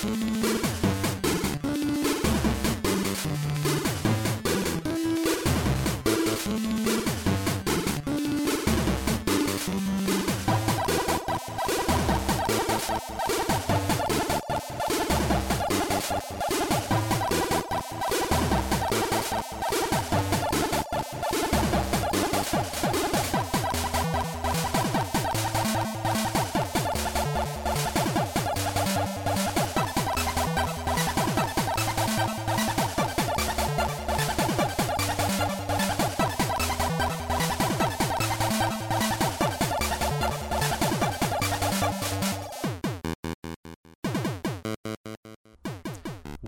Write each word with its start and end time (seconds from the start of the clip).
Mm-hmm. 0.00 0.27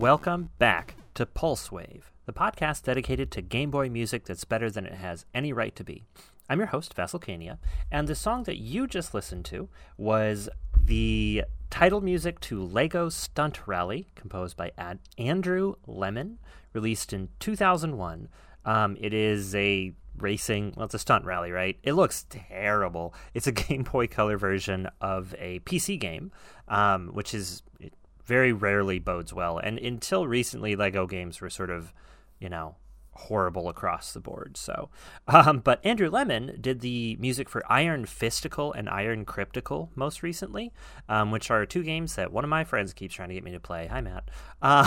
Welcome 0.01 0.49
back 0.59 0.95
to 1.13 1.27
Pulse 1.27 1.71
Wave, 1.71 2.11
the 2.25 2.33
podcast 2.33 2.85
dedicated 2.85 3.31
to 3.33 3.43
Game 3.43 3.71
Boy 3.71 3.91
music 3.91 4.25
that's 4.25 4.47
better 4.47 4.71
than 4.71 4.87
it 4.87 4.95
has 4.95 5.27
any 5.35 5.53
right 5.53 5.77
to 5.77 5.85
be. 5.85 6.05
I'm 6.49 6.59
your 6.59 6.69
host, 6.69 6.97
Vasselcania, 6.97 7.59
and 7.93 8.09
the 8.09 8.15
song 8.15 8.45
that 8.45 8.57
you 8.57 8.87
just 8.87 9.13
listened 9.13 9.45
to 9.45 9.69
was 9.99 10.49
the 10.75 11.45
title 11.69 12.01
music 12.01 12.41
to 12.41 12.63
Lego 12.63 13.11
Stunt 13.11 13.67
Rally, 13.67 14.09
composed 14.15 14.57
by 14.57 14.73
Ad- 14.79 15.01
Andrew 15.19 15.75
Lemon, 15.87 16.39
released 16.73 17.13
in 17.13 17.29
2001. 17.39 18.31
Um, 18.65 18.97
it 18.99 19.13
is 19.13 19.55
a 19.55 19.93
racing, 20.17 20.73
well, 20.79 20.87
it's 20.87 20.95
a 20.95 20.99
stunt 20.99 21.27
rally, 21.27 21.53
right? 21.53 21.79
It 21.83 21.93
looks 21.93 22.25
terrible. 22.31 23.15
It's 23.35 23.47
a 23.47 23.53
Game 23.69 23.83
Boy 23.83 24.07
Color 24.07 24.39
version 24.39 24.89
of 25.03 25.35
a 25.39 25.61
PC 25.61 26.01
game, 26.01 26.33
um, 26.69 27.09
which 27.09 27.35
is 27.35 27.63
very 28.31 28.53
rarely 28.53 29.01
bodes 29.01 29.35
well. 29.35 29.59
And 29.59 29.77
until 29.77 30.25
recently, 30.25 30.77
Lego 30.77 31.05
games 31.05 31.41
were 31.41 31.51
sort 31.51 31.69
of, 31.69 31.93
you 32.39 32.49
know, 32.49 32.77
horrible 33.13 33.69
across 33.69 34.13
the 34.13 34.21
board. 34.21 34.57
So, 34.57 34.89
um, 35.27 35.59
but 35.59 35.85
Andrew 35.85 36.09
Lemon 36.09 36.57
did 36.61 36.79
the 36.79 37.17
music 37.19 37.49
for 37.49 37.65
Iron 37.69 38.07
Fisticle 38.07 38.73
and 38.73 38.89
Iron 38.89 39.25
Crypticle 39.25 39.91
most 39.97 40.23
recently, 40.23 40.73
um, 41.09 41.33
which 41.33 41.51
are 41.51 41.67
two 41.67 41.83
games 41.83 42.15
that 42.15 42.33
one 42.33 42.45
of 42.45 42.51
my 42.51 42.63
friends 42.63 42.93
keeps 42.93 43.17
trying 43.17 43.31
to 43.31 43.35
get 43.35 43.43
me 43.43 43.51
to 43.51 43.59
play. 43.59 43.89
Hi, 43.89 44.01
Matt. 44.01 44.31
Uh, 44.63 44.87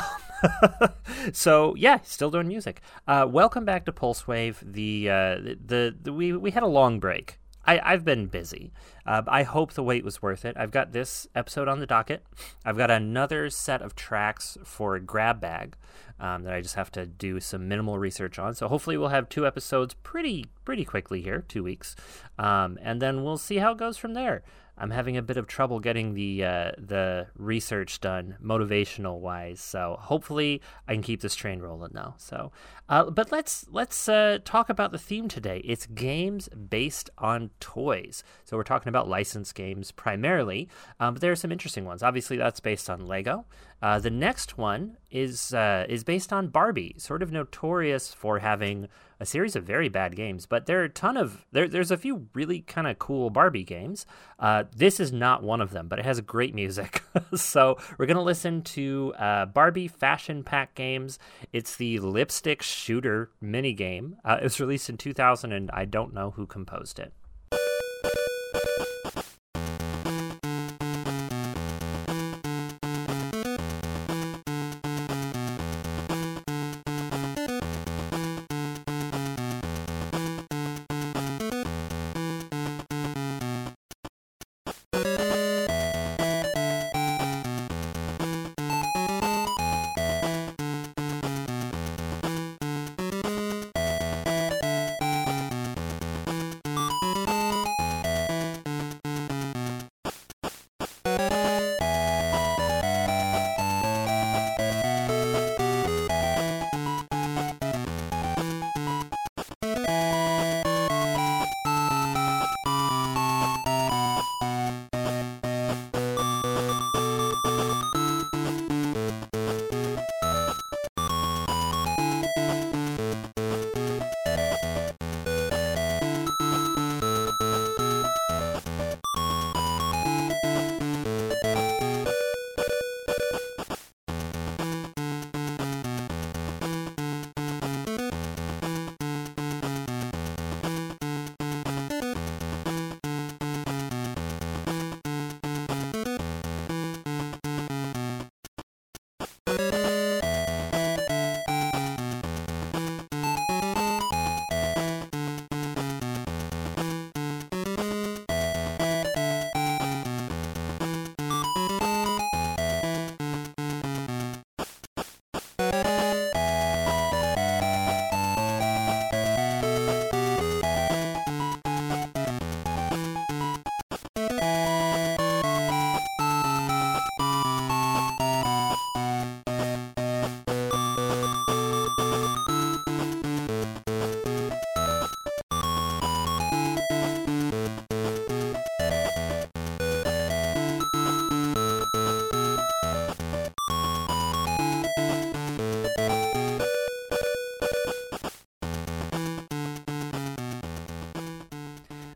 so 1.33 1.75
yeah, 1.75 1.99
still 2.03 2.31
doing 2.31 2.47
music. 2.47 2.79
Uh, 3.09 3.27
welcome 3.29 3.65
back 3.65 3.83
to 3.87 3.91
Pulse 3.91 4.25
Wave. 4.25 4.63
The, 4.65 5.09
uh, 5.09 5.35
the 5.67 5.93
the 6.01 6.13
we 6.13 6.31
we 6.31 6.51
had 6.51 6.63
a 6.63 6.67
long 6.67 7.01
break. 7.01 7.39
I, 7.65 7.79
I've 7.83 8.03
been 8.03 8.27
busy. 8.27 8.71
Uh, 9.05 9.21
I 9.27 9.43
hope 9.43 9.73
the 9.73 9.83
wait 9.83 10.03
was 10.03 10.21
worth 10.21 10.45
it. 10.45 10.55
I've 10.57 10.71
got 10.71 10.91
this 10.91 11.27
episode 11.35 11.67
on 11.67 11.79
the 11.79 11.85
docket. 11.85 12.23
I've 12.65 12.77
got 12.77 12.91
another 12.91 13.49
set 13.49 13.81
of 13.81 13.95
tracks 13.95 14.57
for 14.63 14.99
Grab 14.99 15.39
Bag 15.39 15.75
um, 16.19 16.43
that 16.43 16.53
I 16.53 16.61
just 16.61 16.75
have 16.75 16.91
to 16.91 17.05
do 17.05 17.39
some 17.39 17.67
minimal 17.67 17.97
research 17.97 18.39
on. 18.39 18.53
So 18.55 18.67
hopefully 18.67 18.97
we'll 18.97 19.09
have 19.09 19.29
two 19.29 19.47
episodes 19.47 19.93
pretty 20.03 20.45
pretty 20.65 20.85
quickly 20.85 21.21
here, 21.21 21.43
two 21.47 21.63
weeks, 21.63 21.95
um, 22.39 22.79
and 22.81 23.01
then 23.01 23.23
we'll 23.23 23.37
see 23.37 23.57
how 23.57 23.73
it 23.73 23.77
goes 23.77 23.97
from 23.97 24.13
there. 24.13 24.43
I'm 24.77 24.89
having 24.89 25.17
a 25.17 25.21
bit 25.21 25.37
of 25.37 25.47
trouble 25.47 25.79
getting 25.79 26.13
the 26.13 26.43
uh, 26.43 26.71
the 26.77 27.27
research 27.35 28.01
done 28.01 28.37
motivational 28.43 29.19
wise. 29.19 29.61
So 29.61 29.97
hopefully 29.99 30.61
I 30.87 30.93
can 30.93 31.03
keep 31.03 31.21
this 31.21 31.35
train 31.35 31.59
rolling 31.59 31.91
now. 31.93 32.15
So, 32.17 32.51
uh, 32.89 33.09
but 33.09 33.31
let's 33.31 33.65
let's 33.69 34.09
uh, 34.09 34.39
talk 34.43 34.69
about 34.69 34.91
the 34.91 34.97
theme 34.97 35.27
today. 35.27 35.61
It's 35.63 35.85
games 35.85 36.49
based 36.49 37.09
on 37.17 37.51
toys. 37.59 38.23
So 38.45 38.57
we're 38.57 38.63
talking 38.63 38.89
about 38.89 39.07
licensed 39.07 39.55
games 39.55 39.91
primarily, 39.91 40.69
um, 40.99 41.13
but 41.13 41.21
there 41.21 41.31
are 41.31 41.35
some 41.35 41.51
interesting 41.51 41.85
ones. 41.85 42.01
Obviously, 42.01 42.37
that's 42.37 42.59
based 42.59 42.89
on 42.89 43.05
Lego. 43.05 43.45
Uh, 43.81 43.99
the 43.99 44.09
next 44.09 44.57
one 44.57 44.97
is 45.11 45.53
uh, 45.53 45.85
is 45.89 46.03
based 46.03 46.33
on 46.33 46.47
Barbie, 46.47 46.95
sort 46.97 47.21
of 47.21 47.31
notorious 47.31 48.13
for 48.13 48.39
having 48.39 48.87
a 49.23 49.25
series 49.25 49.55
of 49.55 49.63
very 49.63 49.87
bad 49.87 50.17
games, 50.17 50.45
but 50.45 50.65
there 50.65 50.81
are 50.81 50.83
a 50.83 50.89
ton 50.89 51.15
of 51.15 51.45
there, 51.53 51.65
there's 51.67 51.91
a 51.91 51.97
few 51.97 52.27
really 52.33 52.59
kind 52.59 52.87
of 52.87 52.99
cool 52.99 53.29
Barbie 53.29 53.63
games. 53.63 54.05
Uh, 54.37 54.65
this 54.75 54.99
is 54.99 55.13
not 55.13 55.41
one 55.41 55.61
of 55.61 55.71
them, 55.71 55.87
but 55.87 55.97
it 55.97 56.03
has 56.03 56.19
great 56.19 56.53
music. 56.53 57.01
so 57.33 57.77
we're 57.97 58.05
gonna 58.05 58.21
listen 58.21 58.61
to 58.61 59.13
uh, 59.17 59.45
Barbie 59.45 59.87
Fashion 59.87 60.43
Pack 60.43 60.75
games. 60.75 61.19
It's 61.53 61.77
the 61.77 61.99
lipstick 61.99 62.61
shooter 62.61 63.31
mini 63.39 63.71
game. 63.71 64.17
Uh, 64.25 64.39
it 64.41 64.43
was 64.43 64.59
released 64.59 64.89
in 64.89 64.97
2000, 64.97 65.53
and 65.53 65.71
I 65.71 65.85
don't 65.85 66.13
know 66.13 66.31
who 66.31 66.45
composed 66.45 66.99
it. 66.99 67.13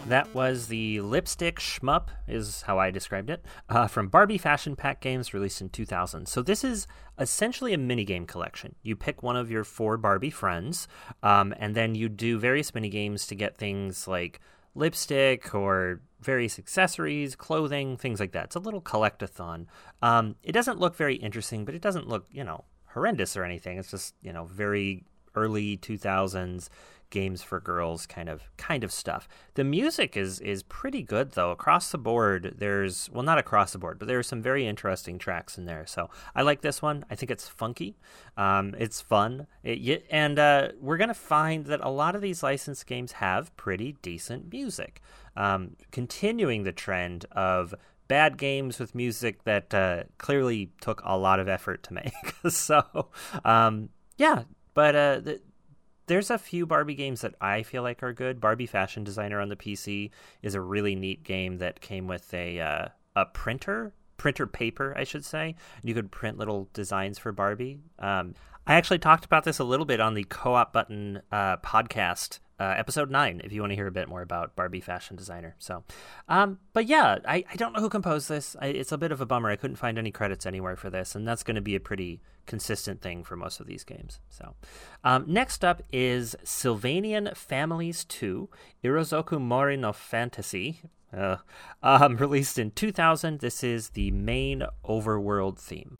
That 0.07 0.33
was 0.33 0.67
the 0.67 1.01
Lipstick 1.01 1.59
Shmup, 1.59 2.07
is 2.29 2.61
how 2.61 2.79
I 2.79 2.91
described 2.91 3.29
it, 3.29 3.43
uh, 3.67 3.87
from 3.87 4.07
Barbie 4.07 4.37
Fashion 4.37 4.77
Pack 4.77 5.01
Games, 5.01 5.33
released 5.33 5.59
in 5.59 5.67
2000. 5.67 6.29
So 6.29 6.41
this 6.41 6.63
is 6.63 6.87
essentially 7.19 7.73
a 7.73 7.77
minigame 7.77 8.25
collection. 8.25 8.75
You 8.83 8.95
pick 8.95 9.21
one 9.21 9.35
of 9.35 9.51
your 9.51 9.65
four 9.65 9.97
Barbie 9.97 10.29
friends, 10.29 10.87
um, 11.23 11.53
and 11.59 11.75
then 11.75 11.93
you 11.93 12.07
do 12.07 12.39
various 12.39 12.71
minigames 12.71 13.27
to 13.27 13.35
get 13.35 13.57
things 13.57 14.07
like 14.07 14.39
lipstick 14.75 15.53
or 15.53 15.99
various 16.21 16.57
accessories, 16.57 17.35
clothing, 17.35 17.97
things 17.97 18.21
like 18.21 18.31
that. 18.31 18.45
It's 18.45 18.55
a 18.55 18.59
little 18.59 18.81
collectathon. 18.81 19.65
Um, 20.01 20.35
it 20.41 20.53
doesn't 20.53 20.79
look 20.79 20.95
very 20.95 21.15
interesting, 21.15 21.65
but 21.65 21.75
it 21.75 21.81
doesn't 21.81 22.07
look, 22.07 22.25
you 22.31 22.45
know, 22.45 22.63
horrendous 22.93 23.35
or 23.35 23.43
anything. 23.43 23.77
It's 23.77 23.91
just, 23.91 24.15
you 24.21 24.31
know, 24.31 24.45
very 24.45 25.03
early 25.35 25.77
2000s 25.77 26.69
games 27.09 27.41
for 27.41 27.59
girls 27.59 28.05
kind 28.05 28.29
of 28.29 28.43
kind 28.57 28.83
of 28.83 28.91
stuff. 28.91 29.27
The 29.53 29.63
music 29.63 30.17
is 30.17 30.39
is 30.39 30.63
pretty 30.63 31.01
good 31.01 31.31
though 31.31 31.51
across 31.51 31.91
the 31.91 31.97
board. 31.97 32.55
There's 32.57 33.09
well 33.11 33.23
not 33.23 33.37
across 33.37 33.71
the 33.71 33.77
board, 33.77 33.99
but 33.99 34.07
there 34.07 34.19
are 34.19 34.23
some 34.23 34.41
very 34.41 34.67
interesting 34.67 35.17
tracks 35.17 35.57
in 35.57 35.65
there. 35.65 35.85
So 35.85 36.09
I 36.35 36.41
like 36.41 36.61
this 36.61 36.81
one. 36.81 37.05
I 37.09 37.15
think 37.15 37.31
it's 37.31 37.47
funky. 37.47 37.97
Um, 38.35 38.75
it's 38.77 39.01
fun. 39.01 39.47
It, 39.63 40.05
and 40.09 40.37
uh, 40.39 40.69
we're 40.79 40.97
gonna 40.97 41.13
find 41.13 41.65
that 41.65 41.81
a 41.81 41.89
lot 41.89 42.15
of 42.15 42.21
these 42.21 42.43
licensed 42.43 42.85
games 42.85 43.13
have 43.13 43.55
pretty 43.57 43.95
decent 44.01 44.51
music. 44.51 45.01
Um, 45.35 45.75
continuing 45.91 46.63
the 46.63 46.71
trend 46.71 47.25
of 47.31 47.75
bad 48.07 48.37
games 48.37 48.79
with 48.79 48.95
music 48.95 49.43
that 49.43 49.73
uh, 49.73 50.03
clearly 50.17 50.71
took 50.81 51.01
a 51.03 51.17
lot 51.17 51.39
of 51.39 51.47
effort 51.47 51.83
to 51.83 51.93
make. 51.93 52.13
so, 52.49 53.09
um, 53.43 53.89
yeah, 54.17 54.43
but 54.73 54.95
uh, 54.95 55.19
the, 55.19 55.41
there's 56.07 56.31
a 56.31 56.37
few 56.37 56.65
Barbie 56.65 56.95
games 56.95 57.21
that 57.21 57.35
I 57.39 57.63
feel 57.63 57.83
like 57.83 58.01
are 58.01 58.13
good. 58.13 58.41
Barbie 58.41 58.65
Fashion 58.65 59.03
Designer 59.03 59.39
on 59.39 59.49
the 59.49 59.55
PC 59.55 60.09
is 60.41 60.55
a 60.55 60.61
really 60.61 60.95
neat 60.95 61.23
game 61.23 61.57
that 61.59 61.81
came 61.81 62.07
with 62.07 62.33
a 62.33 62.59
uh, 62.59 62.87
a 63.15 63.25
printer, 63.25 63.93
printer 64.17 64.47
paper, 64.47 64.93
I 64.97 65.03
should 65.03 65.25
say. 65.25 65.55
You 65.83 65.93
could 65.93 66.11
print 66.11 66.37
little 66.37 66.69
designs 66.73 67.19
for 67.19 67.31
Barbie. 67.31 67.79
Um, 67.99 68.35
I 68.65 68.75
actually 68.75 68.99
talked 68.99 69.25
about 69.25 69.43
this 69.43 69.59
a 69.59 69.63
little 69.63 69.85
bit 69.85 69.99
on 69.99 70.13
the 70.13 70.23
Co-op 70.25 70.73
Button 70.73 71.21
uh, 71.31 71.57
podcast 71.57 72.39
uh, 72.59 72.73
episode 72.77 73.11
nine 73.11 73.41
if 73.43 73.53
you 73.53 73.61
want 73.61 73.71
to 73.71 73.75
hear 73.75 73.87
a 73.87 73.91
bit 73.91 74.09
more 74.09 74.21
about 74.21 74.55
Barbie 74.55 74.81
fashion 74.81 75.15
designer. 75.15 75.55
So, 75.59 75.83
um, 76.27 76.59
but 76.73 76.85
yeah, 76.87 77.17
I, 77.25 77.43
I 77.51 77.55
don't 77.55 77.73
know 77.73 77.79
who 77.81 77.89
composed 77.89 78.29
this. 78.29 78.55
I, 78.59 78.67
it's 78.67 78.91
a 78.91 78.97
bit 78.97 79.11
of 79.11 79.21
a 79.21 79.25
bummer. 79.25 79.49
I 79.49 79.55
couldn't 79.55 79.75
find 79.75 79.97
any 79.97 80.11
credits 80.11 80.45
anywhere 80.45 80.75
for 80.75 80.89
this, 80.89 81.15
and 81.15 81.27
that's 81.27 81.43
going 81.43 81.55
to 81.55 81.61
be 81.61 81.75
a 81.75 81.79
pretty 81.79 82.21
consistent 82.47 83.01
thing 83.01 83.23
for 83.23 83.35
most 83.35 83.59
of 83.59 83.67
these 83.67 83.83
games. 83.83 84.19
So, 84.29 84.55
um, 85.03 85.25
next 85.27 85.63
up 85.63 85.83
is 85.91 86.35
Sylvanian 86.43 87.35
Families 87.35 88.03
2 88.05 88.49
Irozuku 88.83 89.39
Mori 89.39 89.77
no 89.77 89.93
Fantasy. 89.93 90.81
Uh, 91.15 91.37
um, 91.83 92.17
released 92.17 92.57
in 92.57 92.71
2000. 92.71 93.39
This 93.39 93.63
is 93.63 93.89
the 93.89 94.11
main 94.11 94.63
overworld 94.83 95.59
theme. 95.59 95.97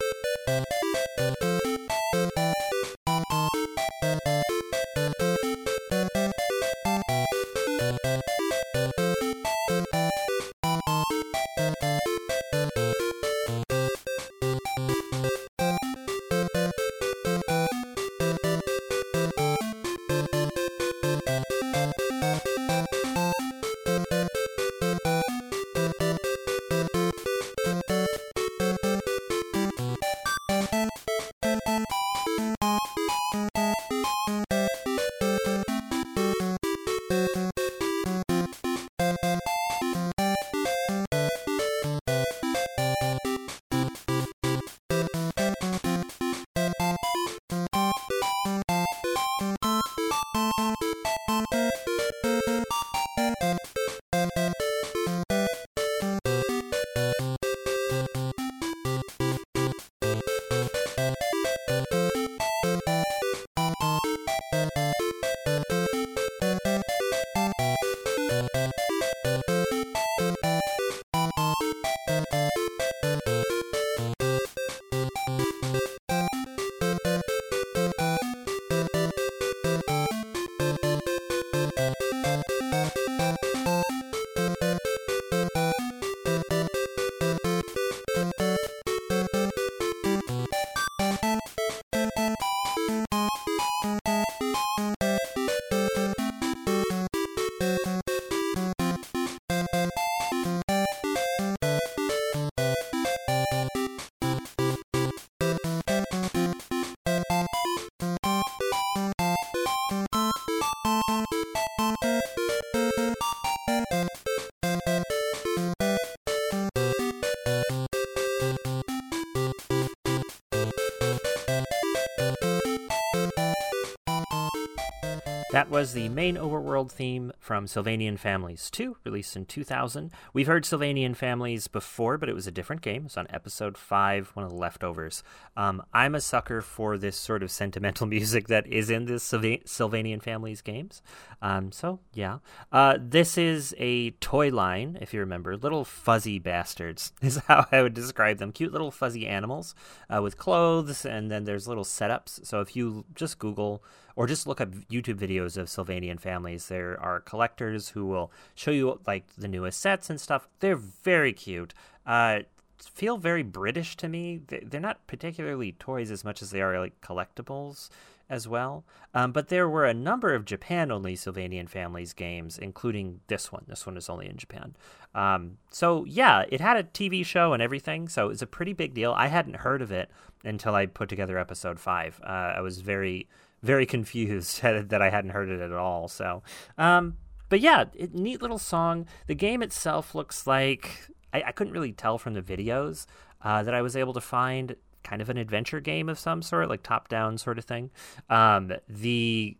That 125.57 125.71
was 125.71 125.94
the 125.94 126.07
main 126.09 126.35
overworld 126.35 126.92
theme 126.92 127.31
from 127.40 127.66
Sylvanian 127.66 128.19
Families 128.19 128.69
2, 128.69 128.97
released 129.04 129.35
in 129.35 129.47
2000. 129.47 130.11
We've 130.31 130.45
heard 130.45 130.66
Sylvanian 130.66 131.16
Families 131.16 131.68
before, 131.68 132.19
but 132.19 132.30
it 132.30 132.35
was 132.35 132.45
a 132.45 132.52
different 132.52 132.83
game. 132.83 133.02
It 133.02 133.04
was 133.06 133.18
on 133.18 133.26
episode 133.31 133.76
5, 133.76 134.30
one 134.35 134.45
of 134.45 134.52
the 134.52 134.56
leftovers. 134.56 135.23
Um, 135.56 135.81
I'm 135.92 136.14
a 136.14 136.21
sucker 136.21 136.61
for 136.61 136.95
this 136.95 137.18
sort 137.18 137.42
of 137.42 137.49
sentimental 137.49 138.06
music 138.18 138.49
that 138.49 138.68
is 138.68 138.92
in 138.92 139.06
the 139.06 139.14
Sylv- 139.14 139.64
Sylvanian 139.64 140.21
Families 140.21 140.61
games. 140.61 141.02
Um, 141.42 141.71
so, 141.71 142.02
yeah. 142.14 142.37
Uh, 142.71 142.99
this 143.02 143.35
is 143.35 143.73
a 143.80 144.11
toy 144.11 144.52
line, 144.52 144.99
if 145.02 145.11
you 145.11 145.21
remember. 145.21 145.57
Little 145.57 145.83
fuzzy 145.83 146.37
bastards 146.37 147.14
is 147.23 147.37
how 147.47 147.66
I 147.71 147.81
would 147.81 147.95
describe 147.95 148.37
them. 148.37 148.52
Cute 148.52 148.73
little 148.73 148.92
fuzzy 148.92 149.26
animals 149.26 149.73
uh, 150.07 150.21
with 150.21 150.37
clothes, 150.37 151.04
and 151.04 151.31
then 151.31 151.45
there's 151.45 151.68
little 151.68 151.83
setups. 151.83 152.45
So 152.45 152.61
if 152.61 152.76
you 152.76 153.06
just 153.16 153.40
Google 153.40 153.83
or 154.18 154.26
just 154.26 154.47
look 154.47 154.59
up 154.59 154.71
YouTube 154.90 155.19
videos 155.19 155.57
of 155.57 155.68
Sylvanian 155.68 156.19
families. 156.19 156.68
There 156.68 157.00
are 157.00 157.21
collectors 157.21 157.90
who 157.90 158.07
will 158.07 158.31
show 158.56 158.71
you 158.71 159.00
like 159.06 159.28
the 159.38 159.47
newest 159.47 159.80
sets 159.80 160.09
and 160.09 160.19
stuff. 160.19 160.50
They're 160.59 160.76
very 160.76 161.31
cute. 161.31 161.76
Uh, 162.06 162.40
feel 162.80 163.18
very 163.18 163.44
British 163.44 163.95
to 163.97 164.09
me. 164.09 164.42
They're 164.47 164.81
not 164.81 165.06
particularly 165.06 165.74
toys 165.74 166.09
as 166.09 166.26
much 166.26 166.42
as 166.42 166.50
they 166.50 166.62
are 166.62 166.80
like 166.80 167.00
collectibles 167.00 167.90
as 168.28 168.47
well. 168.47 168.83
Um, 169.14 169.31
but 169.31 169.50
there 169.50 169.69
were 169.69 169.86
a 169.86 169.94
number 169.94 170.33
of 170.33 170.45
Japan 170.45 170.92
only 170.92 171.16
Sylvanian 171.16 171.69
Families 171.69 172.14
games, 172.14 172.57
including 172.57 173.21
this 173.28 173.52
one. 173.52 173.66
This 173.68 173.86
one 173.86 173.97
is 173.97 174.09
only 174.09 174.28
in 174.28 174.38
Japan. 174.38 174.76
Um, 175.14 175.59
so, 175.69 176.06
yeah, 176.06 176.44
it 176.50 176.59
had 176.59 176.78
a 176.78 176.83
TV 176.83 177.24
show 177.24 177.54
and 177.54 177.62
everything. 177.62 178.09
So 178.09 178.30
it's 178.30 178.42
a 178.42 178.47
pretty 178.47 178.74
big 178.74 178.95
deal. 178.95 179.14
I 179.14 179.28
hadn't 179.28 179.57
heard 179.57 179.83
of 179.83 179.92
it 179.92 180.09
until 180.44 180.74
I 180.74 180.88
put 180.88 181.07
together 181.07 181.38
episode 181.38 181.80
five. 181.80 182.19
Uh, 182.24 182.54
I 182.56 182.62
was 182.62 182.81
very 182.81 183.28
very 183.64 183.85
confused 183.85 184.61
that 184.61 185.02
I 185.02 185.09
hadn't 185.09 185.31
heard 185.31 185.49
it 185.49 185.61
at 185.61 185.71
all. 185.71 186.07
So, 186.07 186.44
um, 186.78 187.18
but 187.49 187.59
yeah, 187.59 187.85
it, 187.94 188.14
neat 188.14 188.42
little 188.42 188.59
song. 188.59 189.06
The 189.28 189.35
game 189.35 189.61
itself 189.61 190.16
looks 190.16 190.47
like 190.47 191.09
I, 191.33 191.44
I 191.47 191.52
couldn't 191.52 191.73
really 191.73 191.94
tell 191.94 192.18
from 192.18 192.33
the 192.33 192.42
videos 192.42 193.06
uh, 193.42 193.64
that 193.64 193.73
I 193.73 193.81
was 193.81 193.95
able 193.95 194.14
to 194.14 194.21
find. 194.21 194.76
Kind 195.04 195.21
of 195.21 195.30
an 195.30 195.37
adventure 195.37 195.80
game 195.80 196.09
of 196.09 196.19
some 196.19 196.42
sort, 196.42 196.68
like 196.68 196.83
top 196.83 197.07
down 197.07 197.37
sort 197.37 197.57
of 197.57 197.64
thing. 197.64 197.92
Um, 198.30 198.73
the 198.90 199.56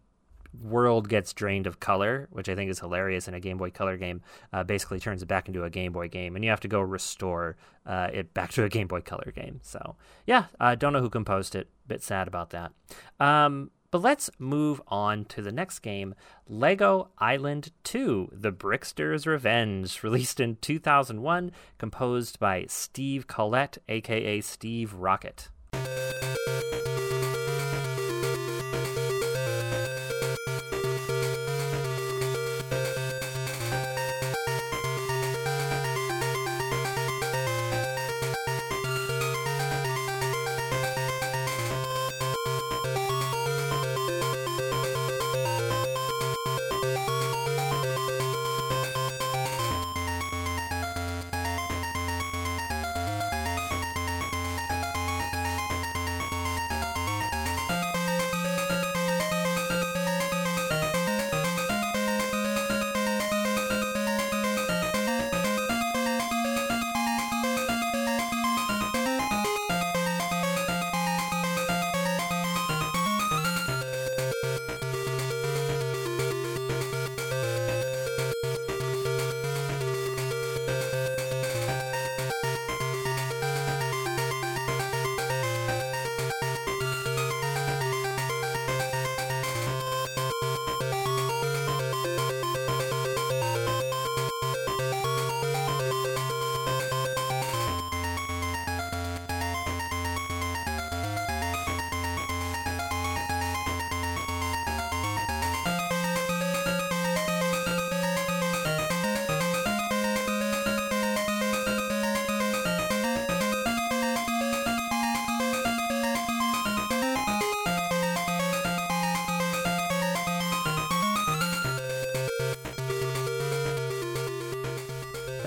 world 0.62 1.10
gets 1.10 1.34
drained 1.34 1.68
of 1.68 1.80
color, 1.80 2.27
which 2.32 2.50
I 2.50 2.56
think 2.56 2.70
is 2.70 2.80
hilarious 2.80 3.27
in 3.27 3.34
a 3.34 3.39
Game 3.39 3.58
Boy 3.58 3.70
Color 3.70 3.98
game, 3.98 4.22
uh, 4.54 4.63
basically 4.63 5.00
turns 5.00 5.22
it 5.22 5.27
back 5.27 5.48
into 5.48 5.63
a 5.63 5.70
Game 5.70 5.92
Boy 5.92 6.08
game, 6.08 6.36
and 6.36 6.44
you 6.44 6.50
have 6.50 6.60
to 6.62 6.68
go 6.68 6.80
restore 6.80 7.56
uh, 7.86 8.10
it 8.12 8.34
back 8.34 8.51
to 8.54 8.63
a 8.63 8.70
Game 8.70 8.88
Boy 8.88 9.01
Color 9.01 9.32
game. 9.34 9.60
So, 9.63 9.96
yeah, 10.25 10.46
I 10.60 10.74
uh, 10.74 10.75
don't 10.75 10.94
know 10.94 11.01
who 11.01 11.10
composed 11.10 11.56
it. 11.56 11.70
Bit 11.88 12.04
sad 12.04 12.27
about 12.27 12.50
that. 12.51 12.72
Um, 13.20 13.72
but 13.91 14.01
let's 14.01 14.29
move 14.38 14.82
on 14.88 15.25
to 15.25 15.41
the 15.41 15.51
next 15.51 15.79
game 15.79 16.13
Lego 16.48 17.10
Island 17.17 17.72
2 17.84 18.29
The 18.32 18.51
Brickster's 18.51 19.25
Revenge, 19.25 20.03
released 20.03 20.39
in 20.39 20.58
2001, 20.58 21.51
composed 21.77 22.39
by 22.39 22.65
Steve 22.67 23.27
Collette, 23.27 23.77
aka 23.88 24.41
Steve 24.41 24.94
Rocket. 24.94 25.50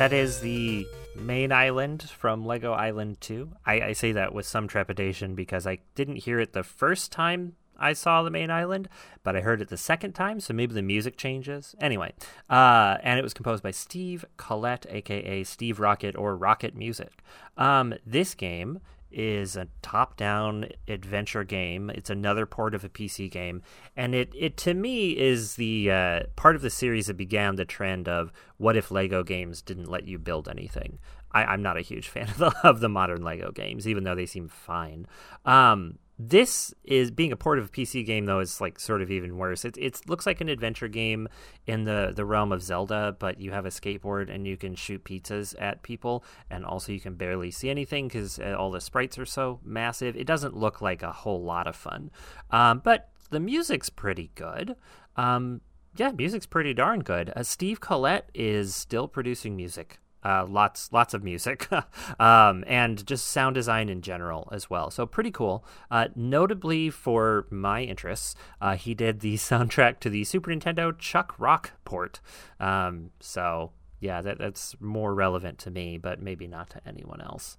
That 0.00 0.14
is 0.14 0.40
the 0.40 0.86
main 1.14 1.52
island 1.52 2.08
from 2.08 2.46
Lego 2.46 2.72
Island 2.72 3.20
2. 3.20 3.52
I, 3.66 3.80
I, 3.82 3.92
say 3.92 4.12
that 4.12 4.32
with 4.32 4.46
some 4.46 4.66
trepidation 4.66 5.34
because 5.34 5.66
I 5.66 5.80
didn't 5.94 6.16
hear 6.16 6.40
it 6.40 6.54
the 6.54 6.62
first 6.62 7.12
time 7.12 7.56
I 7.78 7.92
saw 7.92 8.22
the 8.22 8.30
main 8.30 8.50
island, 8.50 8.88
but 9.22 9.36
I 9.36 9.42
heard 9.42 9.60
it 9.60 9.68
the 9.68 9.76
second 9.76 10.14
time, 10.14 10.40
so 10.40 10.54
maybe 10.54 10.72
the 10.72 10.80
music 10.80 11.18
changes. 11.18 11.74
Anyway, 11.82 12.14
uh, 12.48 12.96
and 13.02 13.18
it 13.18 13.22
was 13.22 13.34
composed 13.34 13.62
by 13.62 13.72
Steve 13.72 14.24
Collette, 14.38 14.86
aka 14.88 15.44
Steve 15.44 15.78
Rocket 15.78 16.16
or 16.16 16.34
Rocket 16.34 16.74
Music. 16.74 17.22
Um, 17.58 17.92
this 18.06 18.34
game 18.34 18.80
is 19.10 19.56
a 19.56 19.68
top-down 19.82 20.66
adventure 20.88 21.44
game. 21.44 21.90
It's 21.90 22.10
another 22.10 22.46
port 22.46 22.74
of 22.74 22.84
a 22.84 22.88
PC 22.88 23.30
game, 23.30 23.62
and 23.96 24.14
it 24.14 24.32
it 24.36 24.56
to 24.58 24.74
me 24.74 25.18
is 25.18 25.56
the 25.56 25.90
uh, 25.90 26.20
part 26.36 26.56
of 26.56 26.62
the 26.62 26.70
series 26.70 27.06
that 27.06 27.16
began 27.16 27.56
the 27.56 27.64
trend 27.64 28.08
of 28.08 28.32
what 28.56 28.76
if 28.76 28.90
Lego 28.90 29.22
games 29.22 29.62
didn't 29.62 29.90
let 29.90 30.06
you 30.06 30.18
build 30.18 30.48
anything. 30.48 30.98
I, 31.32 31.54
am 31.54 31.62
not 31.62 31.76
a 31.76 31.82
huge 31.82 32.08
fan 32.10 32.28
of 32.28 32.38
the, 32.38 32.54
of 32.64 32.80
the 32.80 32.88
modern 32.88 33.22
Lego 33.22 33.52
games, 33.52 33.86
even 33.86 34.04
though 34.04 34.14
they 34.14 34.26
seem 34.26 34.48
fine. 34.48 35.06
Um, 35.44 35.98
this 36.28 36.74
is 36.84 37.10
being 37.10 37.32
a 37.32 37.36
port 37.36 37.58
of 37.58 37.66
a 37.66 37.68
PC 37.68 38.04
game 38.04 38.26
though 38.26 38.40
is 38.40 38.60
like 38.60 38.78
sort 38.78 39.00
of 39.00 39.10
even 39.10 39.38
worse. 39.38 39.64
It 39.64 39.78
it 39.78 40.08
looks 40.08 40.26
like 40.26 40.40
an 40.42 40.50
adventure 40.50 40.88
game 40.88 41.28
in 41.66 41.84
the 41.84 42.12
the 42.14 42.26
realm 42.26 42.52
of 42.52 42.62
Zelda, 42.62 43.16
but 43.18 43.40
you 43.40 43.52
have 43.52 43.64
a 43.64 43.70
skateboard 43.70 44.32
and 44.32 44.46
you 44.46 44.56
can 44.58 44.74
shoot 44.74 45.02
pizzas 45.02 45.54
at 45.58 45.82
people, 45.82 46.22
and 46.50 46.64
also 46.64 46.92
you 46.92 47.00
can 47.00 47.14
barely 47.14 47.50
see 47.50 47.70
anything 47.70 48.08
because 48.08 48.38
uh, 48.38 48.54
all 48.58 48.70
the 48.70 48.80
sprites 48.80 49.18
are 49.18 49.24
so 49.26 49.60
massive. 49.64 50.14
It 50.14 50.26
doesn't 50.26 50.54
look 50.54 50.82
like 50.82 51.02
a 51.02 51.12
whole 51.12 51.42
lot 51.42 51.66
of 51.66 51.74
fun, 51.74 52.10
um, 52.50 52.82
but 52.84 53.08
the 53.30 53.40
music's 53.40 53.88
pretty 53.88 54.30
good. 54.34 54.76
Um, 55.16 55.62
yeah, 55.96 56.10
music's 56.10 56.46
pretty 56.46 56.74
darn 56.74 57.00
good. 57.00 57.32
Uh, 57.34 57.42
Steve 57.42 57.80
Collette 57.80 58.30
is 58.34 58.74
still 58.74 59.08
producing 59.08 59.56
music 59.56 59.98
uh, 60.24 60.46
lots 60.46 60.92
lots 60.92 61.14
of 61.14 61.24
music 61.24 61.68
um, 62.20 62.64
and 62.66 63.06
just 63.06 63.28
sound 63.28 63.54
design 63.54 63.88
in 63.88 64.02
general 64.02 64.48
as 64.52 64.68
well. 64.68 64.90
So 64.90 65.06
pretty 65.06 65.30
cool. 65.30 65.64
Uh, 65.90 66.08
notably 66.14 66.90
for 66.90 67.46
my 67.50 67.82
interests 67.82 68.34
uh, 68.60 68.76
he 68.76 68.94
did 68.94 69.20
the 69.20 69.34
soundtrack 69.36 70.00
to 70.00 70.10
the 70.10 70.24
super 70.24 70.50
nintendo 70.50 70.96
chuck 70.96 71.34
rock 71.38 71.72
port. 71.84 72.20
Um, 72.58 73.10
so 73.20 73.72
yeah 74.00 74.22
that, 74.22 74.38
that's 74.38 74.74
more 74.80 75.14
relevant 75.14 75.58
to 75.58 75.70
me 75.70 75.98
but 75.98 76.20
maybe 76.20 76.46
not 76.46 76.70
to 76.70 76.80
anyone 76.86 77.20
else 77.20 77.58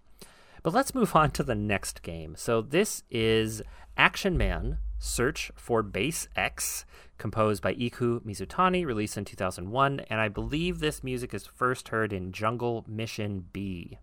but 0.63 0.73
let's 0.73 0.95
move 0.95 1.15
on 1.15 1.31
to 1.31 1.43
the 1.43 1.55
next 1.55 2.01
game 2.01 2.35
so 2.35 2.61
this 2.61 3.03
is 3.09 3.61
action 3.97 4.37
man 4.37 4.77
search 4.99 5.51
for 5.55 5.81
base 5.81 6.27
x 6.35 6.85
composed 7.21 7.61
by 7.61 7.73
Iku 7.73 8.19
Mizutani, 8.21 8.83
released 8.83 9.15
in 9.15 9.25
2001, 9.25 9.99
and 10.09 10.19
I 10.19 10.27
believe 10.27 10.79
this 10.79 11.03
music 11.03 11.35
is 11.35 11.45
first 11.45 11.89
heard 11.89 12.11
in 12.11 12.31
Jungle 12.31 12.83
Mission 12.87 13.45
B. 13.53 13.99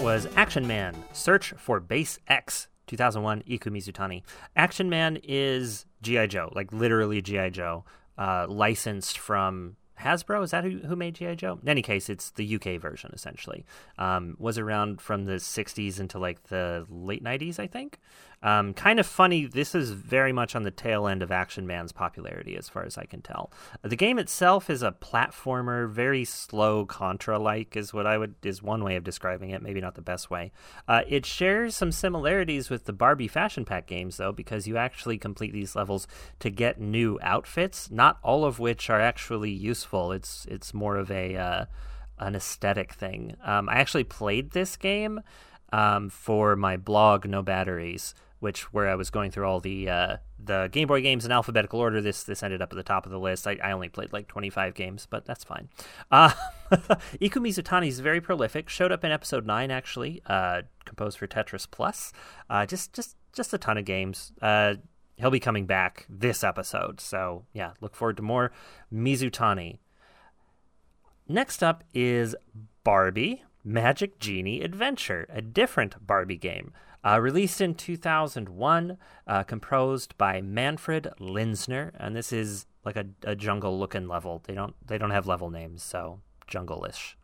Was 0.00 0.26
Action 0.34 0.66
Man 0.66 0.96
Search 1.12 1.52
for 1.58 1.78
Base 1.78 2.18
X 2.26 2.68
2001 2.86 3.42
Iku 3.46 3.70
Mizutani. 3.70 4.22
Action 4.56 4.88
Man 4.88 5.18
is 5.22 5.84
G.I. 6.00 6.26
Joe, 6.26 6.50
like 6.56 6.72
literally 6.72 7.20
G.I. 7.20 7.50
Joe, 7.50 7.84
uh, 8.16 8.46
licensed 8.48 9.18
from 9.18 9.76
Hasbro. 10.00 10.42
Is 10.42 10.52
that 10.52 10.64
who, 10.64 10.78
who 10.78 10.96
made 10.96 11.16
G.I. 11.16 11.34
Joe? 11.34 11.58
In 11.62 11.68
any 11.68 11.82
case, 11.82 12.08
it's 12.08 12.30
the 12.30 12.54
UK 12.54 12.80
version 12.80 13.10
essentially. 13.12 13.66
Um, 13.98 14.36
was 14.38 14.56
around 14.56 15.02
from 15.02 15.26
the 15.26 15.34
60s 15.34 16.00
into 16.00 16.18
like 16.18 16.44
the 16.44 16.86
late 16.88 17.22
90s, 17.22 17.58
I 17.58 17.66
think. 17.66 17.98
Um, 18.42 18.72
kind 18.72 18.98
of 18.98 19.06
funny. 19.06 19.44
This 19.44 19.74
is 19.74 19.90
very 19.90 20.32
much 20.32 20.56
on 20.56 20.62
the 20.62 20.70
tail 20.70 21.06
end 21.06 21.22
of 21.22 21.30
Action 21.30 21.66
Man's 21.66 21.92
popularity, 21.92 22.56
as 22.56 22.70
far 22.70 22.84
as 22.84 22.96
I 22.96 23.04
can 23.04 23.20
tell. 23.20 23.52
The 23.82 23.96
game 23.96 24.18
itself 24.18 24.70
is 24.70 24.82
a 24.82 24.92
platformer, 24.92 25.88
very 25.88 26.24
slow 26.24 26.86
Contra-like, 26.86 27.76
is 27.76 27.92
what 27.92 28.06
I 28.06 28.16
would 28.16 28.34
is 28.42 28.62
one 28.62 28.82
way 28.82 28.96
of 28.96 29.04
describing 29.04 29.50
it. 29.50 29.62
Maybe 29.62 29.80
not 29.80 29.94
the 29.94 30.00
best 30.00 30.30
way. 30.30 30.52
Uh, 30.88 31.02
it 31.06 31.26
shares 31.26 31.76
some 31.76 31.92
similarities 31.92 32.70
with 32.70 32.86
the 32.86 32.94
Barbie 32.94 33.28
Fashion 33.28 33.66
Pack 33.66 33.86
games, 33.86 34.16
though, 34.16 34.32
because 34.32 34.66
you 34.66 34.78
actually 34.78 35.18
complete 35.18 35.52
these 35.52 35.76
levels 35.76 36.06
to 36.38 36.48
get 36.48 36.80
new 36.80 37.18
outfits. 37.20 37.90
Not 37.90 38.18
all 38.22 38.46
of 38.46 38.58
which 38.58 38.88
are 38.88 39.00
actually 39.00 39.50
useful. 39.50 40.12
It's 40.12 40.46
it's 40.48 40.72
more 40.72 40.96
of 40.96 41.10
a 41.10 41.36
uh, 41.36 41.64
an 42.18 42.34
aesthetic 42.34 42.94
thing. 42.94 43.36
Um, 43.44 43.68
I 43.68 43.74
actually 43.74 44.04
played 44.04 44.52
this 44.52 44.78
game 44.78 45.20
um, 45.74 46.08
for 46.08 46.56
my 46.56 46.78
blog, 46.78 47.26
No 47.26 47.42
Batteries 47.42 48.14
which 48.40 48.72
where 48.72 48.88
I 48.88 48.94
was 48.94 49.10
going 49.10 49.30
through 49.30 49.46
all 49.46 49.60
the 49.60 49.88
uh, 49.88 50.16
the 50.42 50.68
Game 50.72 50.88
Boy 50.88 51.02
games 51.02 51.24
in 51.24 51.32
alphabetical 51.32 51.78
order. 51.78 52.00
This 52.00 52.24
this 52.24 52.42
ended 52.42 52.60
up 52.60 52.72
at 52.72 52.76
the 52.76 52.82
top 52.82 53.06
of 53.06 53.12
the 53.12 53.18
list. 53.18 53.46
I, 53.46 53.58
I 53.62 53.72
only 53.72 53.88
played 53.88 54.12
like 54.12 54.26
25 54.26 54.74
games, 54.74 55.06
but 55.08 55.24
that's 55.24 55.44
fine. 55.44 55.68
Uh, 56.10 56.32
Iku 57.20 57.40
Mizutani 57.40 57.88
is 57.88 57.98
very 57.98 58.20
prolific. 58.20 58.68
Showed 58.68 58.92
up 58.92 59.04
in 59.04 59.10
episode 59.10 59.44
nine 59.44 59.70
actually. 59.70 60.22
Uh, 60.26 60.62
composed 60.84 61.18
for 61.18 61.26
Tetris 61.26 61.68
Plus. 61.70 62.12
Uh, 62.48 62.64
just 62.64 62.92
just 62.92 63.16
just 63.32 63.52
a 63.52 63.58
ton 63.58 63.76
of 63.76 63.84
games. 63.84 64.32
Uh, 64.40 64.74
he'll 65.16 65.30
be 65.30 65.40
coming 65.40 65.66
back 65.66 66.06
this 66.08 66.42
episode, 66.42 67.00
so 67.00 67.44
yeah, 67.52 67.72
look 67.80 67.94
forward 67.94 68.16
to 68.16 68.22
more 68.22 68.52
Mizutani. 68.92 69.78
Next 71.28 71.62
up 71.62 71.84
is 71.92 72.34
Barbie 72.82 73.44
Magic 73.64 74.18
Genie 74.18 74.62
Adventure, 74.62 75.26
a 75.28 75.42
different 75.42 76.06
Barbie 76.06 76.36
game. 76.36 76.72
Uh, 77.04 77.18
released 77.18 77.60
in 77.60 77.74
2001, 77.74 78.98
uh, 79.26 79.42
composed 79.44 80.16
by 80.18 80.40
Manfred 80.42 81.08
Linzner, 81.18 81.92
and 81.94 82.14
this 82.14 82.32
is 82.32 82.66
like 82.84 82.96
a, 82.96 83.06
a 83.24 83.34
jungle-looking 83.34 84.06
level. 84.06 84.42
They 84.46 84.54
don't 84.54 84.74
they 84.86 84.98
don't 84.98 85.10
have 85.10 85.26
level 85.26 85.50
names, 85.50 85.82
so 85.82 86.20
jungle-ish. 86.46 87.16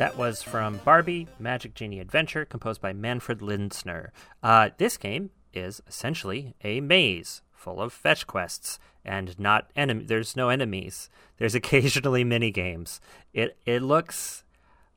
That 0.00 0.16
was 0.16 0.42
from 0.42 0.80
Barbie 0.82 1.28
Magic 1.38 1.74
Genie 1.74 2.00
Adventure, 2.00 2.46
composed 2.46 2.80
by 2.80 2.94
Manfred 2.94 3.40
Linzner. 3.40 4.08
Uh, 4.42 4.70
this 4.78 4.96
game 4.96 5.28
is 5.52 5.82
essentially 5.86 6.54
a 6.64 6.80
maze 6.80 7.42
full 7.52 7.82
of 7.82 7.92
fetch 7.92 8.26
quests 8.26 8.78
and 9.04 9.38
not 9.38 9.70
enemy. 9.76 10.04
There's 10.04 10.34
no 10.34 10.48
enemies. 10.48 11.10
There's 11.36 11.54
occasionally 11.54 12.24
mini 12.24 12.50
games. 12.50 13.02
It 13.34 13.58
it 13.66 13.82
looks 13.82 14.42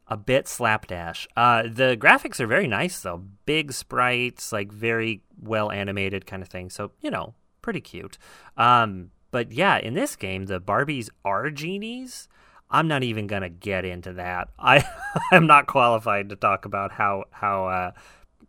a 0.07 0.15
bit 0.15 0.47
slapdash. 0.47 1.27
Uh, 1.35 1.63
the 1.63 1.97
graphics 1.99 2.39
are 2.39 2.47
very 2.47 2.67
nice 2.67 3.01
though, 3.01 3.25
big 3.45 3.73
sprites, 3.73 4.53
like 4.53 4.71
very 4.71 5.21
well 5.37 5.69
animated 5.69 6.25
kind 6.25 6.41
of 6.41 6.47
thing. 6.47 6.69
So 6.69 6.91
you 7.01 7.11
know, 7.11 7.33
pretty 7.61 7.81
cute. 7.81 8.17
Um, 8.55 9.11
but 9.31 9.51
yeah, 9.51 9.79
in 9.79 9.95
this 9.95 10.15
game, 10.15 10.45
the 10.45 10.61
Barbies 10.61 11.09
are 11.25 11.49
genies. 11.49 12.29
I'm 12.73 12.87
not 12.87 13.03
even 13.03 13.27
gonna 13.27 13.49
get 13.49 13.85
into 13.85 14.13
that. 14.13 14.49
I 14.59 14.83
I'm 15.31 15.47
not 15.47 15.67
qualified 15.67 16.29
to 16.29 16.35
talk 16.35 16.65
about 16.65 16.91
how 16.91 17.25
how 17.31 17.67
uh, 17.67 17.91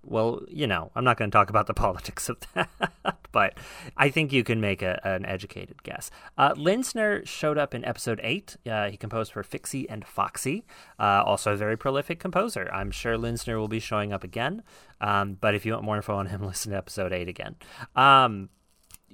well 0.03 0.43
you 0.49 0.67
know 0.67 0.91
I'm 0.97 1.05
not 1.05 1.17
going 1.17 1.31
to 1.31 1.35
talk 1.35 1.51
about 1.51 1.67
the 1.67 1.75
politics 1.85 2.29
of 2.29 2.39
that, 2.55 2.69
but 3.33 3.59
I 3.97 4.09
think 4.09 4.33
you 4.33 4.43
can 4.43 4.61
make 4.61 4.83
a, 4.83 5.01
an 5.05 5.25
educated 5.27 5.83
guess. 5.83 6.11
Uh, 6.39 6.55
Linzner 6.55 7.27
showed 7.27 7.59
up 7.59 7.75
in 7.75 7.85
episode 7.85 8.21
eight. 8.23 8.57
Uh, 8.67 8.89
he 8.89 8.97
composed 8.97 9.33
for 9.33 9.43
Fixie 9.43 9.89
and 9.89 10.07
Foxy, 10.07 10.65
uh, 10.99 11.23
also 11.25 11.53
a 11.53 11.57
very 11.57 11.77
prolific 11.77 12.19
composer. 12.19 12.71
I'm 12.73 12.91
sure 12.91 13.17
Linzner 13.17 13.59
will 13.59 13.69
be 13.69 13.81
showing 13.81 14.13
up 14.13 14.25
again. 14.25 14.63
Um, 15.01 15.37
but 15.41 15.55
if 15.55 15.67
you 15.67 15.73
want 15.73 15.85
more 15.85 15.97
info 15.97 16.17
on 16.17 16.27
him, 16.27 16.43
listen 16.47 16.73
to 16.73 16.79
episode 16.79 17.13
eight 17.13 17.29
again. 17.29 17.57
Um, 17.95 18.49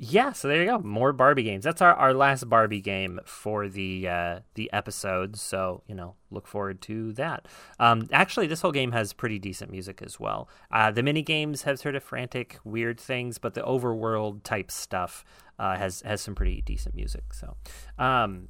yeah, 0.03 0.33
so 0.33 0.49
there 0.49 0.63
you 0.63 0.67
go. 0.67 0.79
More 0.79 1.13
Barbie 1.13 1.43
games. 1.43 1.63
That's 1.63 1.83
our, 1.83 1.93
our 1.95 2.15
last 2.15 2.49
Barbie 2.49 2.81
game 2.81 3.21
for 3.27 3.69
the 3.69 4.09
uh, 4.09 4.41
the 4.55 4.73
episode. 4.73 5.37
So 5.37 5.83
you 5.87 5.95
know, 5.95 6.15
look 6.31 6.47
forward 6.47 6.81
to 6.83 7.13
that. 7.13 7.47
Um, 7.79 8.09
actually, 8.11 8.47
this 8.47 8.63
whole 8.63 8.73
game 8.73 8.93
has 8.93 9.13
pretty 9.13 9.39
decent 9.39 9.71
music 9.71 10.01
as 10.01 10.19
well. 10.19 10.49
Uh, 10.71 10.91
the 10.91 11.03
mini 11.03 11.21
games 11.21 11.63
have 11.63 11.79
sort 11.79 11.97
of 11.97 12.03
frantic, 12.03 12.59
weird 12.65 12.99
things, 12.99 13.37
but 13.37 13.53
the 13.53 13.61
overworld 13.61 14.43
type 14.43 14.71
stuff 14.71 15.23
uh, 15.59 15.77
has 15.77 16.01
has 16.01 16.23
some 16.23 16.35
pretty 16.35 16.63
decent 16.63 16.95
music. 16.95 17.35
So. 17.35 17.57
Um, 17.99 18.49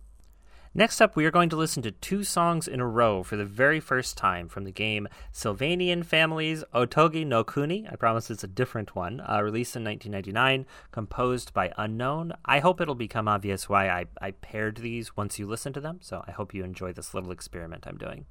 Next 0.73 1.01
up, 1.01 1.17
we 1.17 1.25
are 1.25 1.33
going 1.33 1.49
to 1.49 1.57
listen 1.57 1.83
to 1.83 1.91
two 1.91 2.23
songs 2.23 2.69
in 2.69 2.79
a 2.79 2.87
row 2.87 3.25
for 3.25 3.37
the 3.37 3.45
very 3.45 3.81
first 3.81 4.17
time 4.17 4.49
from 4.49 4.63
the 4.63 4.71
game 4.71 5.09
Sylvanian 5.33 6.05
Family's 6.05 6.63
Otogi 6.73 7.27
no 7.27 7.43
Kuni. 7.43 7.89
I 7.91 7.97
promise 7.97 8.31
it's 8.31 8.45
a 8.45 8.49
different 8.49 8.95
one. 8.95 9.21
Uh, 9.21 9.43
released 9.43 9.75
in 9.75 9.83
1999, 9.83 10.67
composed 10.93 11.53
by 11.53 11.73
Unknown. 11.77 12.35
I 12.45 12.61
hope 12.61 12.81
it'll 12.81 12.95
become 12.95 13.27
obvious 13.27 13.69
why 13.69 13.89
I, 13.89 14.05
I 14.21 14.31
paired 14.31 14.77
these 14.77 15.17
once 15.17 15.41
you 15.41 15.47
listen 15.49 15.73
to 15.73 15.81
them, 15.81 15.99
so 16.03 16.23
I 16.29 16.31
hope 16.31 16.55
you 16.55 16.63
enjoy 16.63 16.93
this 16.93 17.15
little 17.15 17.33
experiment 17.33 17.89
I'm 17.89 17.99
doing. 17.99 18.27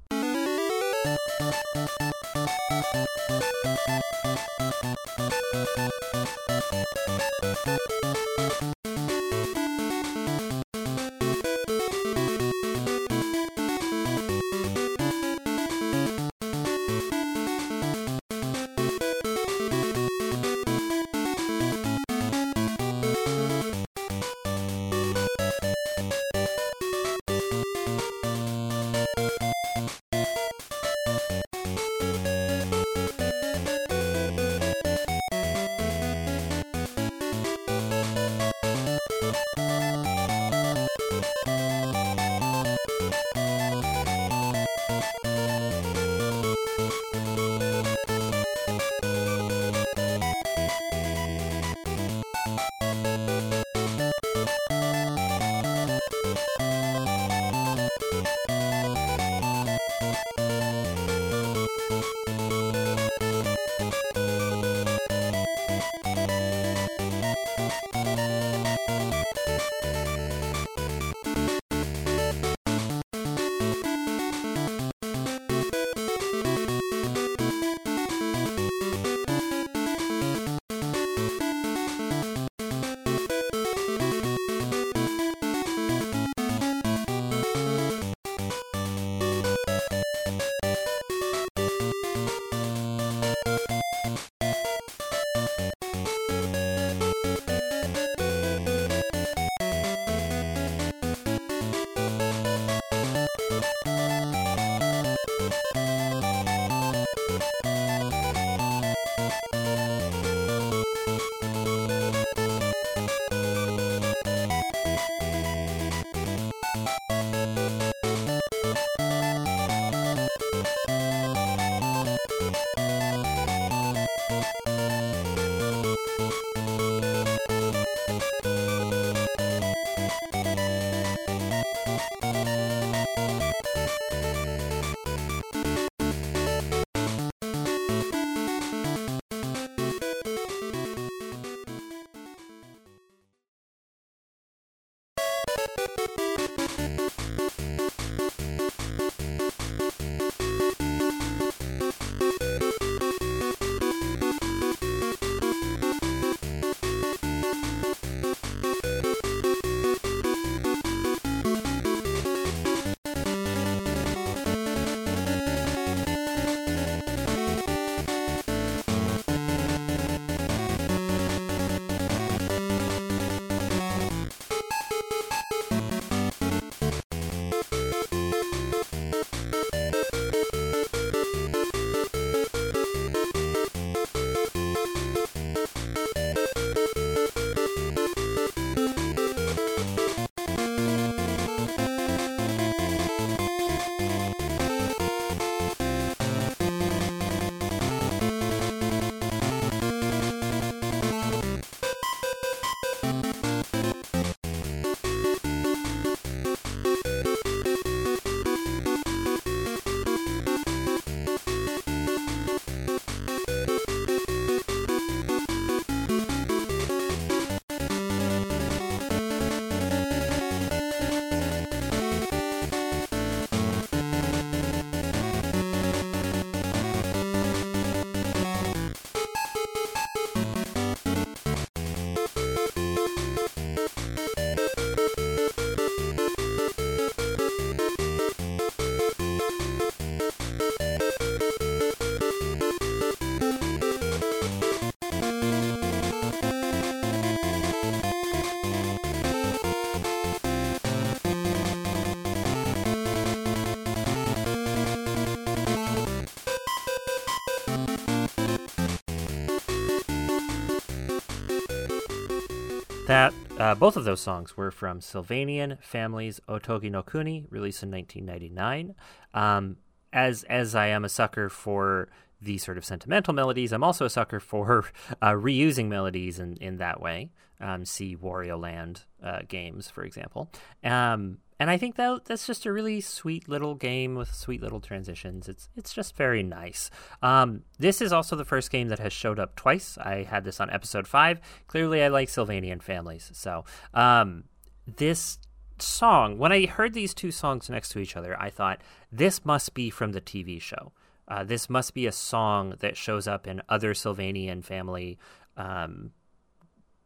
That 263.10 263.34
uh, 263.58 263.74
both 263.74 263.96
of 263.96 264.04
those 264.04 264.20
songs 264.20 264.56
were 264.56 264.70
from 264.70 265.00
Sylvanian 265.00 265.78
Families 265.82 266.40
Otogi 266.48 266.92
no 266.92 267.02
Kuni, 267.02 267.44
released 267.50 267.82
in 267.82 267.90
1999. 267.90 268.94
Um, 269.34 269.78
as 270.12 270.44
as 270.44 270.76
I 270.76 270.86
am 270.86 271.04
a 271.04 271.08
sucker 271.08 271.48
for 271.48 272.08
the 272.40 272.56
sort 272.58 272.78
of 272.78 272.84
sentimental 272.84 273.34
melodies, 273.34 273.72
I'm 273.72 273.82
also 273.82 274.04
a 274.04 274.10
sucker 274.10 274.38
for 274.38 274.84
uh, 275.20 275.32
reusing 275.32 275.88
melodies 275.88 276.38
in, 276.38 276.56
in 276.58 276.76
that 276.76 277.00
way. 277.00 277.32
Um, 277.60 277.84
see 277.84 278.16
Wario 278.16 278.56
Land 278.62 279.02
uh, 279.20 279.40
games, 279.48 279.90
for 279.90 280.04
example. 280.04 280.48
Um, 280.84 281.38
and 281.60 281.68
I 281.68 281.76
think 281.76 281.96
that 281.96 282.24
that's 282.24 282.46
just 282.46 282.64
a 282.64 282.72
really 282.72 283.02
sweet 283.02 283.46
little 283.46 283.74
game 283.74 284.14
with 284.14 284.34
sweet 284.34 284.62
little 284.62 284.80
transitions. 284.80 285.46
It's 285.46 285.68
it's 285.76 285.92
just 285.92 286.16
very 286.16 286.42
nice. 286.42 286.88
Um, 287.22 287.64
this 287.78 288.00
is 288.00 288.14
also 288.14 288.34
the 288.34 288.46
first 288.46 288.70
game 288.70 288.88
that 288.88 288.98
has 288.98 289.12
showed 289.12 289.38
up 289.38 289.56
twice. 289.56 289.98
I 289.98 290.22
had 290.22 290.44
this 290.44 290.58
on 290.58 290.70
episode 290.70 291.06
five. 291.06 291.38
Clearly, 291.66 292.02
I 292.02 292.08
like 292.08 292.30
Sylvanian 292.30 292.82
families, 292.82 293.30
so 293.34 293.66
um, 293.92 294.44
this 294.86 295.38
song. 295.78 296.38
When 296.38 296.50
I 296.50 296.64
heard 296.64 296.94
these 296.94 297.12
two 297.12 297.30
songs 297.30 297.68
next 297.68 297.90
to 297.90 297.98
each 297.98 298.16
other, 298.16 298.40
I 298.40 298.48
thought 298.48 298.80
this 299.12 299.44
must 299.44 299.74
be 299.74 299.90
from 299.90 300.12
the 300.12 300.22
TV 300.22 300.62
show. 300.62 300.92
Uh, 301.28 301.44
this 301.44 301.68
must 301.68 301.92
be 301.92 302.06
a 302.06 302.12
song 302.12 302.74
that 302.80 302.96
shows 302.96 303.28
up 303.28 303.46
in 303.46 303.60
other 303.68 303.92
Sylvanian 303.92 304.64
family 304.64 305.18
um, 305.58 306.12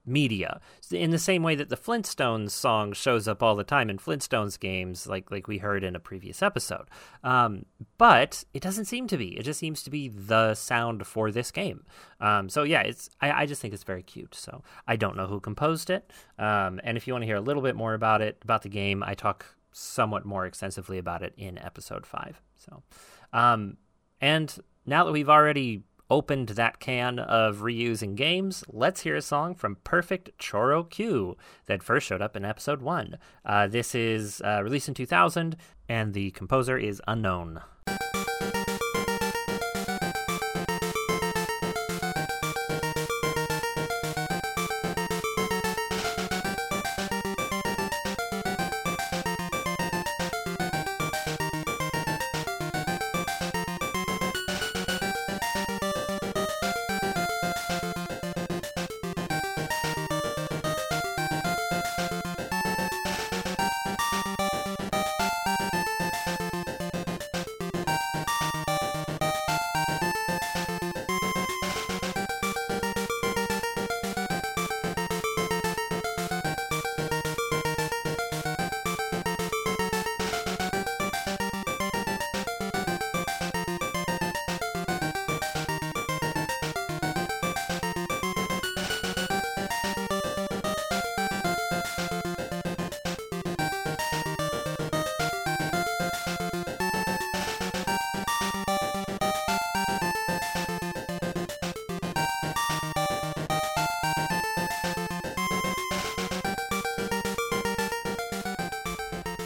media. 0.06 0.60
In 0.90 1.10
the 1.10 1.18
same 1.18 1.42
way 1.42 1.54
that 1.54 1.68
the 1.68 1.76
Flintstones 1.76 2.50
song 2.50 2.92
shows 2.92 3.26
up 3.26 3.42
all 3.42 3.56
the 3.56 3.64
time 3.64 3.88
in 3.88 3.98
Flintstones 3.98 4.58
games 4.58 5.06
like 5.06 5.30
like 5.30 5.48
we 5.48 5.58
heard 5.58 5.84
in 5.84 5.96
a 5.96 6.00
previous 6.00 6.42
episode. 6.42 6.88
Um, 7.22 7.64
but 7.98 8.44
it 8.52 8.62
doesn't 8.62 8.84
seem 8.86 9.06
to 9.08 9.16
be. 9.16 9.36
It 9.38 9.44
just 9.44 9.60
seems 9.60 9.82
to 9.82 9.90
be 9.90 10.08
the 10.08 10.54
sound 10.54 11.06
for 11.06 11.30
this 11.30 11.50
game. 11.50 11.84
Um, 12.20 12.48
so 12.48 12.62
yeah 12.62 12.82
it's 12.82 13.08
I, 13.20 13.42
I, 13.42 13.46
just 13.46 13.62
think 13.62 13.74
it's 13.74 13.84
very 13.84 14.02
cute. 14.02 14.34
So 14.34 14.62
I 14.86 14.96
don't 14.96 15.16
know 15.16 15.26
who 15.26 15.40
composed 15.40 15.90
it. 15.90 16.10
Um, 16.38 16.80
and 16.84 16.96
if 16.96 17.06
you 17.06 17.14
want 17.14 17.22
to 17.22 17.26
hear 17.26 17.36
a 17.36 17.40
little 17.40 17.62
bit 17.62 17.76
more 17.76 17.94
about 17.94 18.20
it 18.20 18.38
about 18.42 18.62
the 18.62 18.68
game 18.68 19.02
I 19.02 19.14
talk 19.14 19.46
somewhat 19.72 20.24
more 20.24 20.46
extensively 20.46 20.98
about 20.98 21.22
it 21.22 21.34
in 21.36 21.58
episode 21.58 22.06
5 22.06 22.40
so 22.56 22.84
um, 23.32 23.76
and 24.20 24.56
now 24.86 25.04
that 25.04 25.10
we've 25.10 25.28
already 25.28 25.82
opened 26.10 26.50
that 26.50 26.80
can 26.80 27.18
of 27.18 27.58
reusing 27.58 28.14
games, 28.14 28.64
let's 28.68 29.00
hear 29.00 29.16
a 29.16 29.22
song 29.22 29.54
from 29.54 29.76
Perfect 29.84 30.38
Choro 30.38 30.88
Q 30.88 31.36
that 31.66 31.82
first 31.82 32.06
showed 32.06 32.22
up 32.22 32.36
in 32.36 32.44
episode 32.44 32.82
1. 32.82 33.18
Uh, 33.44 33.66
this 33.66 33.94
is 33.94 34.40
uh, 34.44 34.60
released 34.62 34.88
in 34.88 34.94
2000, 34.94 35.56
and 35.88 36.14
the 36.14 36.30
composer 36.32 36.78
is 36.78 37.02
unknown. 37.06 37.60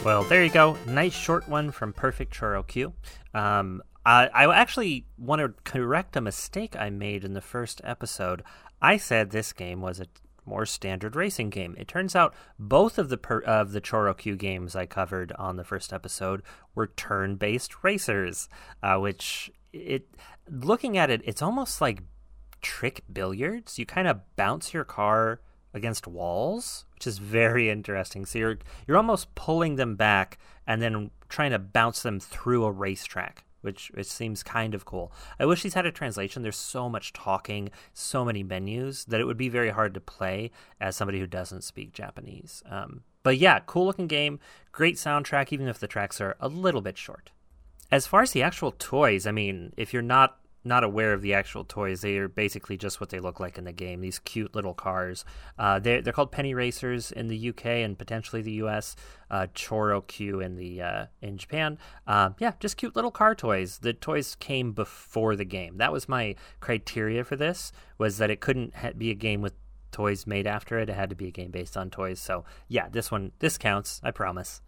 Well, 0.09 0.23
there 0.23 0.43
you 0.43 0.49
go. 0.49 0.75
Nice 0.87 1.13
short 1.13 1.47
one 1.47 1.71
from 1.71 1.93
Perfect 1.93 2.33
Choro 2.33 2.65
Q. 2.65 2.93
Um, 3.33 3.83
I, 4.03 4.27
I 4.27 4.59
actually 4.59 5.05
want 5.19 5.39
to 5.39 5.53
correct 5.63 6.15
a 6.15 6.21
mistake 6.21 6.75
I 6.75 6.89
made 6.89 7.23
in 7.23 7.33
the 7.33 7.41
first 7.41 7.79
episode. 7.83 8.43
I 8.81 8.97
said 8.97 9.29
this 9.29 9.53
game 9.53 9.81
was 9.81 9.99
a 9.99 10.07
more 10.49 10.65
standard 10.65 11.15
racing 11.15 11.49
game. 11.49 11.75
It 11.77 11.87
turns 11.87 12.15
out 12.15 12.33
both 12.57 12.97
of 12.97 13.09
the 13.09 13.17
per, 13.17 13.39
of 13.41 13.71
the 13.71 13.81
Choro 13.81 14.17
Q 14.17 14.35
games 14.35 14.75
I 14.75 14.85
covered 14.85 15.31
on 15.33 15.55
the 15.55 15.63
first 15.63 15.93
episode 15.93 16.41
were 16.75 16.87
turn-based 16.87 17.83
racers, 17.83 18.49
uh, 18.83 18.97
which 18.97 19.51
it 19.71 20.07
looking 20.49 20.97
at 20.97 21.09
it, 21.09 21.21
it's 21.23 21.41
almost 21.41 21.79
like 21.79 22.01
trick 22.61 23.03
billiards. 23.11 23.79
You 23.79 23.85
kind 23.85 24.07
of 24.07 24.19
bounce 24.35 24.73
your 24.73 24.83
car 24.83 25.39
against 25.73 26.07
walls, 26.07 26.85
which 26.95 27.05
is 27.05 27.19
very 27.19 27.69
interesting. 27.69 28.25
So 28.25 28.39
you're 28.39 28.57
you're 28.87 28.97
almost 28.97 29.33
pulling 29.35 29.75
them 29.75 29.95
back 29.95 30.39
and 30.65 30.81
then 30.81 31.11
trying 31.29 31.51
to 31.51 31.59
bounce 31.59 32.01
them 32.01 32.19
through 32.19 32.65
a 32.65 32.71
racetrack, 32.71 33.45
which 33.61 33.91
which 33.93 34.07
seems 34.07 34.43
kind 34.43 34.73
of 34.73 34.85
cool. 34.85 35.11
I 35.39 35.45
wish 35.45 35.63
these 35.63 35.73
had 35.73 35.85
a 35.85 35.91
translation. 35.91 36.43
There's 36.43 36.55
so 36.55 36.89
much 36.89 37.13
talking, 37.13 37.69
so 37.93 38.23
many 38.25 38.43
menus 38.43 39.05
that 39.05 39.19
it 39.19 39.25
would 39.25 39.37
be 39.37 39.49
very 39.49 39.69
hard 39.69 39.93
to 39.93 40.01
play 40.01 40.51
as 40.79 40.95
somebody 40.95 41.19
who 41.19 41.27
doesn't 41.27 41.63
speak 41.63 41.93
Japanese. 41.93 42.63
Um, 42.69 43.03
but 43.23 43.37
yeah, 43.37 43.59
cool 43.65 43.85
looking 43.85 44.07
game, 44.07 44.39
great 44.71 44.95
soundtrack, 44.95 45.51
even 45.51 45.67
if 45.67 45.79
the 45.79 45.87
tracks 45.87 46.21
are 46.21 46.35
a 46.39 46.47
little 46.47 46.81
bit 46.81 46.97
short. 46.97 47.31
As 47.91 48.07
far 48.07 48.21
as 48.21 48.31
the 48.31 48.43
actual 48.43 48.71
toys, 48.77 49.25
I 49.25 49.31
mean, 49.31 49.73
if 49.75 49.93
you're 49.93 50.01
not 50.01 50.37
not 50.63 50.83
aware 50.83 51.13
of 51.13 51.21
the 51.21 51.33
actual 51.33 51.63
toys. 51.63 52.01
They 52.01 52.17
are 52.17 52.27
basically 52.27 52.77
just 52.77 52.99
what 52.99 53.09
they 53.09 53.19
look 53.19 53.39
like 53.39 53.57
in 53.57 53.63
the 53.63 53.71
game. 53.71 54.01
These 54.01 54.19
cute 54.19 54.53
little 54.53 54.73
cars. 54.73 55.25
Uh, 55.57 55.79
they're 55.79 56.01
they're 56.01 56.13
called 56.13 56.31
penny 56.31 56.53
racers 56.53 57.11
in 57.11 57.27
the 57.27 57.49
UK 57.49 57.65
and 57.65 57.97
potentially 57.97 58.41
the 58.41 58.63
US. 58.63 58.95
Uh, 59.31 59.47
Choro 59.53 60.05
Q 60.05 60.39
in 60.39 60.55
the 60.55 60.81
uh, 60.81 61.05
in 61.21 61.37
Japan. 61.37 61.77
Uh, 62.07 62.31
yeah, 62.39 62.53
just 62.59 62.77
cute 62.77 62.95
little 62.95 63.11
car 63.11 63.35
toys. 63.35 63.79
The 63.79 63.93
toys 63.93 64.35
came 64.35 64.71
before 64.71 65.35
the 65.35 65.45
game. 65.45 65.77
That 65.77 65.91
was 65.91 66.09
my 66.09 66.35
criteria 66.59 67.23
for 67.23 67.35
this. 67.35 67.71
Was 67.97 68.17
that 68.17 68.29
it 68.29 68.41
couldn't 68.41 68.75
ha- 68.75 68.91
be 68.97 69.11
a 69.11 69.15
game 69.15 69.41
with 69.41 69.53
toys 69.91 70.27
made 70.27 70.47
after 70.47 70.79
it. 70.79 70.89
It 70.89 70.95
had 70.95 71.09
to 71.09 71.15
be 71.15 71.27
a 71.27 71.31
game 71.31 71.51
based 71.51 71.77
on 71.77 71.89
toys. 71.89 72.19
So 72.19 72.45
yeah, 72.67 72.89
this 72.89 73.11
one 73.11 73.31
this 73.39 73.57
counts. 73.57 74.01
I 74.03 74.11
promise. 74.11 74.61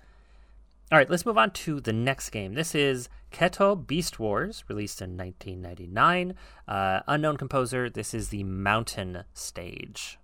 All 0.92 0.98
right, 0.98 1.10
let's 1.10 1.26
move 1.26 1.38
on 1.38 1.52
to 1.52 1.80
the 1.80 1.94
next 1.94 2.32
game. 2.32 2.54
This 2.54 2.76
is 2.76 3.08
Kettou 3.32 3.88
Beast 3.88 4.20
Wars, 4.20 4.66
released 4.68 5.02
in 5.02 5.16
1999. 5.16 6.34
Uh, 6.68 7.00
unknown 7.08 7.38
composer. 7.38 7.90
This 7.90 8.14
is 8.14 8.28
the 8.28 8.44
Mountain 8.44 9.24
Stage. 9.34 10.20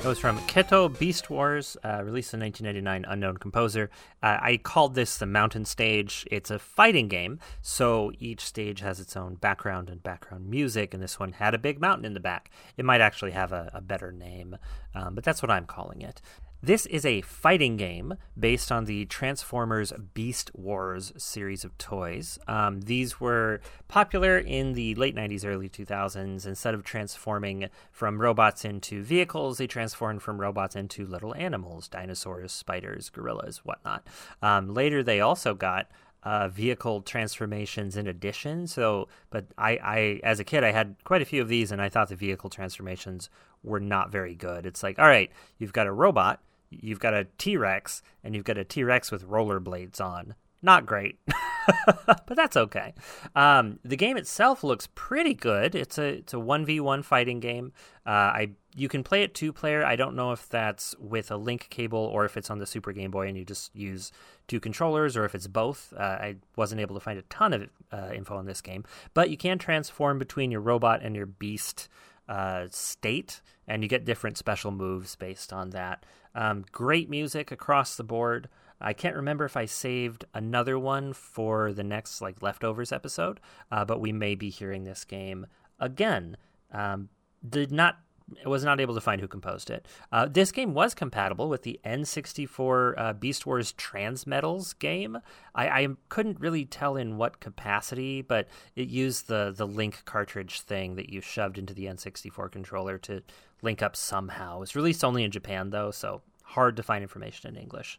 It 0.00 0.06
was 0.06 0.18
from 0.18 0.38
Kettou 0.46 0.98
Beast 0.98 1.28
Wars, 1.28 1.76
uh, 1.84 2.00
released 2.02 2.32
in 2.32 2.40
1999, 2.40 3.04
unknown 3.06 3.36
composer. 3.36 3.90
Uh, 4.22 4.38
I 4.40 4.56
called 4.56 4.94
this 4.94 5.18
the 5.18 5.26
Mountain 5.26 5.66
Stage. 5.66 6.26
It's 6.30 6.50
a 6.50 6.58
fighting 6.58 7.06
game, 7.06 7.38
so 7.60 8.10
each 8.18 8.40
stage 8.40 8.80
has 8.80 8.98
its 8.98 9.14
own 9.14 9.34
background 9.34 9.90
and 9.90 10.02
background 10.02 10.48
music, 10.48 10.94
and 10.94 11.02
this 11.02 11.20
one 11.20 11.32
had 11.32 11.52
a 11.52 11.58
big 11.58 11.82
mountain 11.82 12.06
in 12.06 12.14
the 12.14 12.18
back. 12.18 12.50
It 12.78 12.86
might 12.86 13.02
actually 13.02 13.32
have 13.32 13.52
a, 13.52 13.70
a 13.74 13.82
better 13.82 14.10
name, 14.10 14.56
um, 14.94 15.14
but 15.14 15.22
that's 15.22 15.42
what 15.42 15.50
I'm 15.50 15.66
calling 15.66 16.00
it. 16.00 16.22
This 16.62 16.84
is 16.84 17.06
a 17.06 17.22
fighting 17.22 17.78
game 17.78 18.16
based 18.38 18.70
on 18.70 18.84
the 18.84 19.06
Transformers 19.06 19.94
Beast 20.12 20.50
Wars 20.52 21.10
series 21.16 21.64
of 21.64 21.76
toys. 21.78 22.38
Um, 22.46 22.82
these 22.82 23.18
were 23.18 23.62
popular 23.88 24.36
in 24.36 24.74
the 24.74 24.94
late 24.96 25.16
90s, 25.16 25.46
early 25.46 25.70
2000s. 25.70 26.46
Instead 26.46 26.74
of 26.74 26.84
transforming 26.84 27.70
from 27.90 28.20
robots 28.20 28.66
into 28.66 29.02
vehicles, 29.02 29.56
they 29.56 29.66
transformed 29.66 30.20
from 30.20 30.38
robots 30.38 30.76
into 30.76 31.06
little 31.06 31.34
animals 31.34 31.88
dinosaurs, 31.88 32.52
spiders, 32.52 33.08
gorillas, 33.08 33.64
whatnot. 33.64 34.06
Um, 34.42 34.74
later, 34.74 35.02
they 35.02 35.20
also 35.20 35.54
got 35.54 35.88
uh, 36.24 36.48
vehicle 36.48 37.00
transformations 37.00 37.96
in 37.96 38.06
addition. 38.06 38.66
So, 38.66 39.08
but 39.30 39.46
I, 39.56 39.78
I, 39.82 40.20
as 40.22 40.40
a 40.40 40.44
kid, 40.44 40.62
I 40.62 40.72
had 40.72 40.96
quite 41.04 41.22
a 41.22 41.24
few 41.24 41.40
of 41.40 41.48
these, 41.48 41.72
and 41.72 41.80
I 41.80 41.88
thought 41.88 42.10
the 42.10 42.16
vehicle 42.16 42.50
transformations 42.50 43.30
were 43.62 43.80
not 43.80 44.12
very 44.12 44.34
good. 44.34 44.66
It's 44.66 44.82
like, 44.82 44.98
all 44.98 45.08
right, 45.08 45.30
you've 45.56 45.72
got 45.72 45.86
a 45.86 45.92
robot 45.92 46.40
you've 46.70 47.00
got 47.00 47.14
a 47.14 47.26
T 47.38 47.56
Rex 47.56 48.02
and 48.22 48.34
you've 48.34 48.44
got 48.44 48.58
a 48.58 48.64
T 48.64 48.84
Rex 48.84 49.10
with 49.10 49.28
rollerblades 49.28 50.00
on. 50.00 50.34
Not 50.62 50.84
great, 50.84 51.18
but 51.86 52.36
that's 52.36 52.56
okay. 52.56 52.92
Um, 53.34 53.78
the 53.82 53.96
game 53.96 54.18
itself 54.18 54.62
looks 54.62 54.88
pretty 54.94 55.32
good. 55.32 55.74
It's 55.74 55.96
a 55.96 56.18
it's 56.18 56.34
a 56.34 56.38
one 56.38 56.66
v 56.66 56.80
one 56.80 57.02
fighting 57.02 57.40
game. 57.40 57.72
Uh, 58.06 58.10
I 58.10 58.50
you 58.76 58.88
can 58.88 59.02
play 59.02 59.22
it 59.22 59.34
two 59.34 59.54
player. 59.54 59.84
I 59.84 59.96
don't 59.96 60.14
know 60.14 60.32
if 60.32 60.48
that's 60.50 60.94
with 60.98 61.30
a 61.30 61.38
link 61.38 61.68
cable 61.70 61.98
or 61.98 62.26
if 62.26 62.36
it's 62.36 62.50
on 62.50 62.58
the 62.58 62.66
Super 62.66 62.92
Game 62.92 63.10
Boy 63.10 63.28
and 63.28 63.38
you 63.38 63.44
just 63.44 63.74
use 63.74 64.12
two 64.48 64.60
controllers 64.60 65.16
or 65.16 65.24
if 65.24 65.34
it's 65.34 65.46
both. 65.46 65.94
Uh, 65.96 66.02
I 66.02 66.36
wasn't 66.56 66.82
able 66.82 66.94
to 66.94 67.00
find 67.00 67.18
a 67.18 67.22
ton 67.22 67.54
of 67.54 67.70
uh, 67.90 68.10
info 68.14 68.36
on 68.36 68.44
this 68.44 68.60
game, 68.60 68.84
but 69.14 69.30
you 69.30 69.38
can 69.38 69.58
transform 69.58 70.18
between 70.18 70.50
your 70.50 70.60
robot 70.60 71.00
and 71.02 71.16
your 71.16 71.26
beast 71.26 71.88
uh, 72.28 72.66
state, 72.70 73.40
and 73.66 73.82
you 73.82 73.88
get 73.88 74.04
different 74.04 74.36
special 74.36 74.70
moves 74.70 75.16
based 75.16 75.52
on 75.52 75.70
that. 75.70 76.04
Um, 76.34 76.64
great 76.72 77.10
music 77.10 77.50
across 77.50 77.96
the 77.96 78.04
board. 78.04 78.48
I 78.80 78.92
can't 78.92 79.16
remember 79.16 79.44
if 79.44 79.56
I 79.56 79.66
saved 79.66 80.24
another 80.32 80.78
one 80.78 81.12
for 81.12 81.72
the 81.72 81.84
next 81.84 82.22
like 82.22 82.42
leftovers 82.42 82.92
episode, 82.92 83.40
uh, 83.70 83.84
but 83.84 84.00
we 84.00 84.12
may 84.12 84.34
be 84.34 84.48
hearing 84.48 84.84
this 84.84 85.04
game 85.04 85.46
again. 85.78 86.36
Um, 86.72 87.10
did 87.46 87.72
not 87.72 87.98
was 88.46 88.64
not 88.64 88.80
able 88.80 88.94
to 88.94 89.00
find 89.00 89.20
who 89.20 89.28
composed 89.28 89.70
it. 89.70 89.86
Uh, 90.12 90.26
this 90.30 90.52
game 90.52 90.74
was 90.74 90.94
compatible 90.94 91.48
with 91.48 91.62
the 91.62 91.80
N64 91.84 92.94
uh, 92.96 93.12
Beast 93.14 93.46
Wars 93.46 93.72
Transmetals 93.72 94.78
game. 94.78 95.18
I, 95.54 95.68
I, 95.68 95.88
couldn't 96.08 96.38
really 96.38 96.64
tell 96.64 96.96
in 96.96 97.16
what 97.16 97.40
capacity, 97.40 98.22
but 98.22 98.48
it 98.76 98.88
used 98.88 99.28
the 99.28 99.52
the 99.54 99.66
link 99.66 100.04
cartridge 100.04 100.60
thing 100.60 100.96
that 100.96 101.10
you 101.10 101.20
shoved 101.20 101.58
into 101.58 101.74
the 101.74 101.86
N64 101.86 102.52
controller 102.52 102.98
to 102.98 103.22
link 103.62 103.82
up 103.82 103.96
somehow. 103.96 104.62
It's 104.62 104.76
released 104.76 105.04
only 105.04 105.24
in 105.24 105.30
Japan 105.30 105.70
though, 105.70 105.90
so 105.90 106.22
hard 106.42 106.76
to 106.76 106.82
find 106.82 107.02
information 107.02 107.54
in 107.54 107.60
English. 107.60 107.98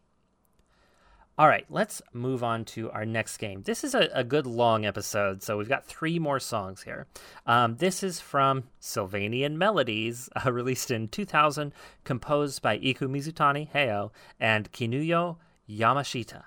All 1.38 1.47
right, 1.47 1.65
let's 1.69 2.02
move 2.13 2.43
on 2.43 2.65
to 2.65 2.91
our 2.91 3.06
next 3.06 3.38
game. 3.38 3.63
This 3.63 3.84
is 3.84 3.95
a, 3.95 4.10
a 4.13 4.24
good 4.24 4.45
long 4.45 4.86
episode, 4.86 5.41
so 5.41 5.58
we've 5.58 5.69
got 5.69 5.86
three 5.86 6.19
more 6.19 6.39
songs 6.39 6.84
here. 6.84 7.08
Um, 7.47 7.78
this 7.78 8.04
is 8.04 8.19
from 8.19 8.65
Sylvanian 8.82 9.56
Melodies, 9.56 10.30
uh, 10.45 10.52
released 10.52 10.91
in 10.91 11.08
2000, 11.08 11.74
composed 12.04 12.62
by 12.62 12.78
Iku 12.78 13.08
Mizutani, 13.08 13.71
Heyo, 13.71 14.12
and 14.39 14.71
Kinuyo 14.71 15.38
Yamashita. 15.69 16.43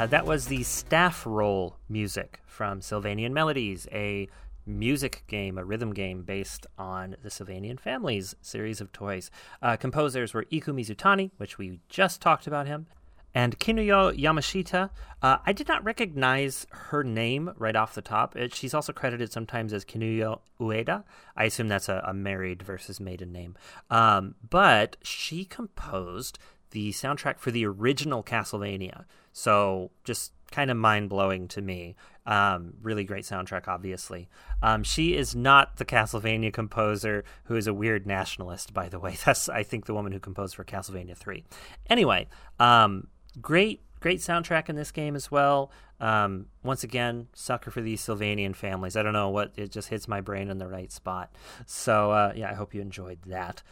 Uh, 0.00 0.06
that 0.06 0.24
was 0.24 0.46
the 0.46 0.62
staff 0.62 1.26
roll 1.26 1.76
music 1.86 2.40
from 2.46 2.80
Sylvanian 2.80 3.32
Melodies, 3.32 3.86
a 3.92 4.30
music 4.64 5.24
game, 5.26 5.58
a 5.58 5.64
rhythm 5.64 5.92
game 5.92 6.22
based 6.22 6.66
on 6.78 7.16
the 7.22 7.28
Sylvanian 7.28 7.78
Families 7.78 8.34
series 8.40 8.80
of 8.80 8.92
toys. 8.92 9.30
Uh, 9.60 9.76
composers 9.76 10.32
were 10.32 10.46
Iku 10.50 10.72
Mizutani, 10.72 11.32
which 11.36 11.58
we 11.58 11.80
just 11.90 12.22
talked 12.22 12.46
about 12.46 12.66
him, 12.66 12.86
and 13.34 13.58
Kinuyo 13.58 14.18
Yamashita. 14.18 14.88
Uh, 15.20 15.36
I 15.44 15.52
did 15.52 15.68
not 15.68 15.84
recognize 15.84 16.66
her 16.70 17.04
name 17.04 17.52
right 17.58 17.76
off 17.76 17.94
the 17.94 18.00
top. 18.00 18.34
It, 18.36 18.54
she's 18.54 18.72
also 18.72 18.94
credited 18.94 19.30
sometimes 19.30 19.74
as 19.74 19.84
Kinuyo 19.84 20.40
Ueda. 20.58 21.04
I 21.36 21.44
assume 21.44 21.68
that's 21.68 21.90
a, 21.90 22.02
a 22.06 22.14
married 22.14 22.62
versus 22.62 23.00
maiden 23.00 23.32
name. 23.32 23.54
Um, 23.90 24.36
but 24.48 24.96
she 25.02 25.44
composed 25.44 26.38
the 26.70 26.90
soundtrack 26.92 27.38
for 27.38 27.50
the 27.50 27.66
original 27.66 28.22
Castlevania. 28.22 29.04
So 29.40 29.90
just 30.04 30.32
kind 30.50 30.70
of 30.70 30.76
mind 30.76 31.08
blowing 31.08 31.48
to 31.48 31.62
me. 31.62 31.96
Um, 32.26 32.74
really 32.82 33.04
great 33.04 33.24
soundtrack, 33.24 33.68
obviously. 33.68 34.28
Um, 34.62 34.82
she 34.82 35.16
is 35.16 35.34
not 35.34 35.78
the 35.78 35.84
Castlevania 35.86 36.52
composer 36.52 37.24
who 37.44 37.56
is 37.56 37.66
a 37.66 37.72
weird 37.72 38.06
nationalist, 38.06 38.74
by 38.74 38.90
the 38.90 38.98
way. 38.98 39.16
That's, 39.24 39.48
I 39.48 39.62
think, 39.62 39.86
the 39.86 39.94
woman 39.94 40.12
who 40.12 40.20
composed 40.20 40.54
for 40.54 40.64
Castlevania 40.64 41.16
3. 41.16 41.42
Anyway, 41.88 42.28
um, 42.58 43.08
great, 43.40 43.80
great 44.00 44.20
soundtrack 44.20 44.68
in 44.68 44.76
this 44.76 44.90
game 44.90 45.16
as 45.16 45.30
well. 45.30 45.72
Um, 46.00 46.46
once 46.62 46.84
again, 46.84 47.28
sucker 47.32 47.70
for 47.70 47.80
these 47.80 48.02
Sylvanian 48.02 48.54
families. 48.54 48.96
I 48.96 49.02
don't 49.02 49.14
know 49.14 49.30
what, 49.30 49.52
it 49.56 49.70
just 49.70 49.88
hits 49.88 50.06
my 50.06 50.20
brain 50.20 50.50
in 50.50 50.58
the 50.58 50.68
right 50.68 50.92
spot. 50.92 51.34
So, 51.64 52.10
uh, 52.10 52.32
yeah, 52.36 52.50
I 52.50 52.54
hope 52.54 52.74
you 52.74 52.82
enjoyed 52.82 53.22
that. 53.26 53.62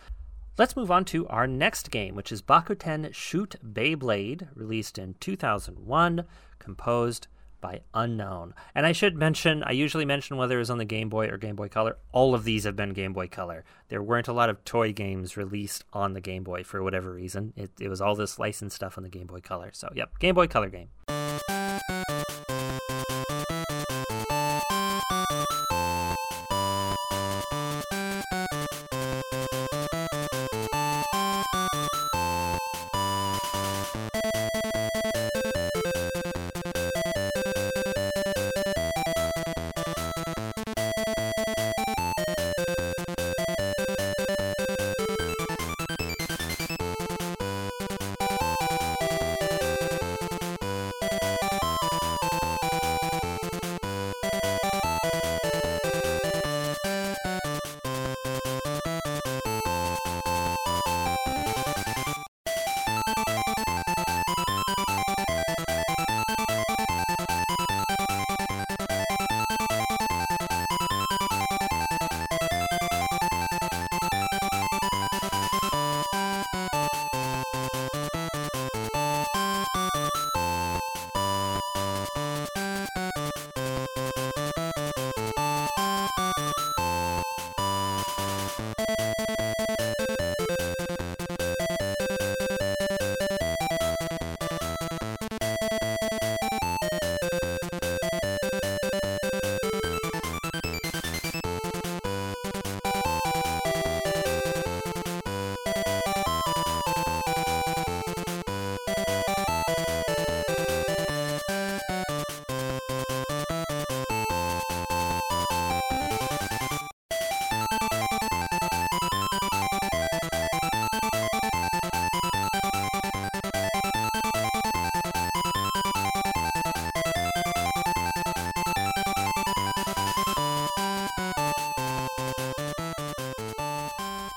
Let's 0.59 0.75
move 0.75 0.91
on 0.91 1.05
to 1.07 1.25
our 1.29 1.47
next 1.47 1.93
game, 1.93 2.17
which 2.17 2.33
is 2.33 2.43
Bakuten 2.43 3.15
Shoot 3.15 3.55
Beyblade, 3.65 4.49
released 4.57 4.99
in 4.99 5.15
2001, 5.21 6.25
composed 6.59 7.29
by 7.61 7.83
Unknown. 7.95 8.55
And 8.75 8.85
I 8.85 8.91
should 8.91 9.17
mention, 9.17 9.63
I 9.63 9.71
usually 9.71 10.05
mention 10.05 10.37
whether 10.37 10.57
it 10.57 10.59
was 10.59 10.71
on 10.71 10.79
the 10.79 10.85
Game 10.85 11.09
Boy 11.09 11.29
or 11.29 11.39
Game 11.39 11.55
Boy 11.55 11.69
Color. 11.69 11.97
All 12.11 12.35
of 12.35 12.43
these 12.43 12.65
have 12.65 12.75
been 12.75 12.93
Game 12.93 13.13
Boy 13.13 13.29
Color. 13.29 13.65
There 13.87 14.03
weren't 14.03 14.27
a 14.27 14.33
lot 14.33 14.51
of 14.51 14.65
toy 14.65 14.93
games 14.93 15.37
released 15.37 15.85
on 15.93 16.15
the 16.15 16.21
Game 16.21 16.43
Boy 16.43 16.65
for 16.65 16.83
whatever 16.83 17.13
reason. 17.13 17.53
It, 17.55 17.71
it 17.79 17.89
was 17.89 18.01
all 18.01 18.17
this 18.17 18.41
licensed 18.41 18.75
stuff 18.75 18.99
on 18.99 19.05
the 19.05 19.11
Game 19.11 19.29
Boy 19.29 19.41
Color. 19.41 19.71
So, 19.75 19.93
yep, 19.95 20.19
Game 20.19 20.35
Boy 20.35 20.49
Color 20.49 20.71
game. 20.71 20.89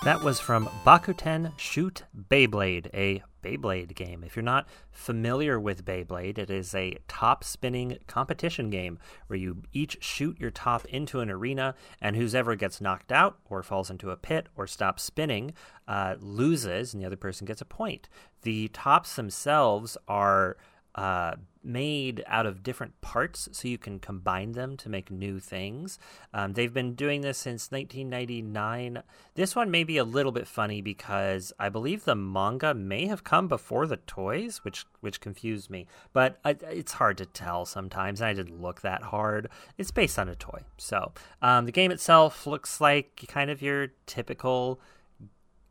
That 0.04 0.24
was 0.24 0.39
from 0.39 0.68
Bakuten 0.84 1.52
Shoot 1.58 2.06
Beyblade, 2.32 2.88
a 2.91 3.22
Beyblade 3.43 3.93
game. 3.93 4.24
If 4.24 4.36
you're 4.36 4.41
not 4.41 4.68
familiar 4.89 5.60
with 5.60 5.86
Beyblade, 5.86 6.39
it 6.39 6.49
is 6.49 6.74
a 6.74 6.97
top 7.08 7.43
spinning 7.43 7.99
competition 8.08 8.72
game 8.72 8.97
where 9.28 9.38
you 9.38 9.62
each 9.74 10.04
shoot 10.04 10.39
your 10.39 10.49
top 10.49 10.86
into 10.86 11.20
an 11.20 11.30
arena, 11.30 11.76
and 12.02 12.16
whoever 12.16 12.56
gets 12.56 12.82
knocked 12.82 13.12
out 13.12 13.38
or 13.47 13.62
falls 13.62 13.91
into 13.91 14.10
a 14.10 14.18
pit 14.18 14.47
or 14.56 14.66
stops 14.66 15.04
spinning 15.04 15.54
uh, 15.88 16.16
loses, 16.20 16.95
and 16.95 17.04
the 17.04 17.06
other 17.06 17.16
person 17.16 17.45
gets 17.45 17.62
a 17.62 17.66
point. 17.66 18.10
The 18.41 18.70
tops 18.70 19.16
themselves 19.16 19.97
are 20.08 20.58
uh, 20.95 21.35
made 21.63 22.23
out 22.27 22.45
of 22.45 22.63
different 22.63 22.99
parts 23.01 23.47
so 23.51 23.67
you 23.67 23.77
can 23.77 23.99
combine 23.99 24.53
them 24.53 24.75
to 24.77 24.89
make 24.89 25.11
new 25.11 25.39
things. 25.39 25.99
Um, 26.33 26.53
they've 26.53 26.73
been 26.73 26.95
doing 26.95 27.21
this 27.21 27.37
since 27.37 27.71
1999. 27.71 29.03
This 29.35 29.55
one 29.55 29.69
may 29.69 29.83
be 29.83 29.97
a 29.97 30.03
little 30.03 30.31
bit 30.31 30.47
funny 30.47 30.81
because 30.81 31.53
I 31.59 31.69
believe 31.69 32.05
the 32.05 32.15
manga 32.15 32.73
may 32.73 33.05
have 33.07 33.23
come 33.23 33.47
before 33.47 33.87
the 33.87 33.97
toys, 33.97 34.59
which 34.63 34.85
which 35.01 35.21
confused 35.21 35.69
me. 35.69 35.87
But 36.13 36.39
I, 36.43 36.55
it's 36.69 36.93
hard 36.93 37.17
to 37.19 37.25
tell 37.25 37.65
sometimes. 37.65 38.21
and 38.21 38.29
I 38.29 38.33
didn't 38.33 38.61
look 38.61 38.81
that 38.81 39.03
hard. 39.03 39.49
It's 39.77 39.91
based 39.91 40.17
on 40.19 40.29
a 40.29 40.35
toy, 40.35 40.61
so 40.77 41.11
um, 41.41 41.65
the 41.65 41.71
game 41.71 41.91
itself 41.91 42.47
looks 42.47 42.81
like 42.81 43.25
kind 43.27 43.49
of 43.49 43.61
your 43.61 43.89
typical 44.05 44.79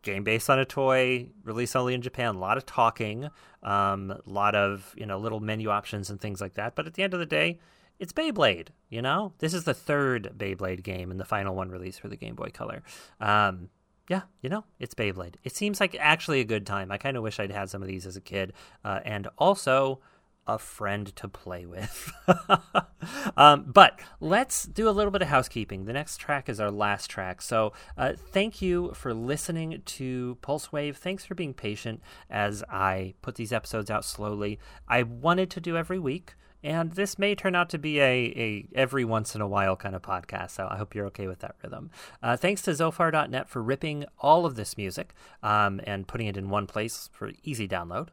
game 0.03 0.24
based 0.24 0.51
on 0.51 0.59
a 0.59 0.64
toy, 0.64 1.28
released 1.44 1.76
only 1.76 1.94
in 1.94 2.03
Japan. 2.03 2.34
A 2.36 2.38
lot 2.38 2.57
of 2.57 2.66
talking, 2.66 3.28
um, 3.62 4.11
a 4.11 4.20
lot 4.26 4.55
of 4.55 4.94
you 4.96 5.07
know 5.07 5.18
little 5.18 5.40
menu 5.40 5.70
options 5.70 6.11
and 6.11 6.20
things 6.20 6.40
like 6.40 6.55
that. 6.55 6.74
But 6.74 6.86
at 6.86 6.94
the 6.94 7.03
end 7.03 7.14
of 7.14 7.20
the 7.20 7.26
day, 7.26 7.59
it's 7.98 8.12
Beyblade. 8.12 8.68
You 8.88 9.03
know, 9.03 9.32
this 9.38 9.55
is 9.55 9.64
the 9.64 9.74
third 9.74 10.32
Beyblade 10.36 10.82
game 10.82 11.11
and 11.11 11.20
the 11.20 11.24
final 11.24 11.55
one 11.55 11.70
released 11.70 12.01
for 12.01 12.09
the 12.09 12.16
Game 12.16 12.34
Boy 12.34 12.51
Color. 12.53 12.82
Um, 13.20 13.68
yeah, 14.09 14.22
you 14.40 14.48
know, 14.48 14.64
it's 14.80 14.94
Beyblade. 14.94 15.36
It 15.44 15.55
seems 15.55 15.78
like 15.78 15.96
actually 16.01 16.40
a 16.40 16.44
good 16.44 16.66
time. 16.66 16.90
I 16.90 16.98
kind 16.98 17.16
of 17.16 17.22
wish 17.22 17.38
I'd 17.38 17.53
had 17.53 17.70
some 17.70 17.82
of 17.82 17.86
these 17.86 18.07
as 18.07 18.16
a 18.16 18.20
kid, 18.20 18.55
uh, 18.84 19.01
and 19.05 19.28
also 19.38 20.01
a 20.47 20.59
friend 20.59 21.14
to 21.16 21.28
play 21.28 21.66
with. 21.66 22.12
um, 23.36 23.66
but 23.72 24.01
let's 24.20 24.64
do 24.64 24.88
a 24.88 24.91
little 24.91 25.11
bit 25.11 25.22
of 25.22 25.28
housekeeping. 25.28 25.84
The 25.84 25.93
next 25.93 26.16
track 26.16 26.49
is 26.49 26.61
our 26.61 26.70
last 26.70 27.09
track. 27.09 27.43
So 27.43 27.72
uh, 27.97 28.14
thank 28.16 28.61
you 28.61 28.93
for 28.95 29.14
listening 29.14 29.82
to 29.84 30.38
Pulse 30.43 30.72
Wave. 30.72 30.97
Thanks 30.97 31.24
for 31.24 31.34
being 31.34 31.55
patient 31.55 32.01
as 32.28 32.64
I 32.70 33.14
put 33.22 33.36
these 33.36 33.53
episodes 33.53 33.91
out 33.91 34.05
slowly. 34.05 34.59
I 34.88 35.03
wanted 35.03 35.51
to 35.51 35.61
do 35.61 35.76
every 35.76 35.99
week. 35.99 36.34
And 36.62 36.93
this 36.93 37.18
may 37.18 37.34
turn 37.34 37.55
out 37.55 37.70
to 37.70 37.78
be 37.78 38.01
a, 38.01 38.05
a 38.36 38.68
every 38.74 39.03
once 39.03 39.34
in 39.34 39.41
a 39.41 39.49
while 39.49 39.76
kind 39.76 39.95
of 39.95 40.03
podcast, 40.03 40.51
so 40.51 40.68
I 40.70 40.76
hope 40.76 40.95
you're 40.95 41.07
okay 41.07 41.26
with 41.26 41.38
that 41.38 41.57
rhythm. 41.62 41.91
Uh, 42.22 42.36
thanks 42.36 42.61
to 42.62 42.72
Zophar.net 42.72 43.49
for 43.49 43.62
ripping 43.62 44.05
all 44.18 44.45
of 44.45 44.57
this 44.57 44.76
music 44.76 45.14
um, 45.43 45.80
and 45.84 46.07
putting 46.07 46.26
it 46.26 46.36
in 46.36 46.51
one 46.51 46.66
place 46.66 47.09
for 47.14 47.30
easy 47.45 47.66
download. 47.66 48.09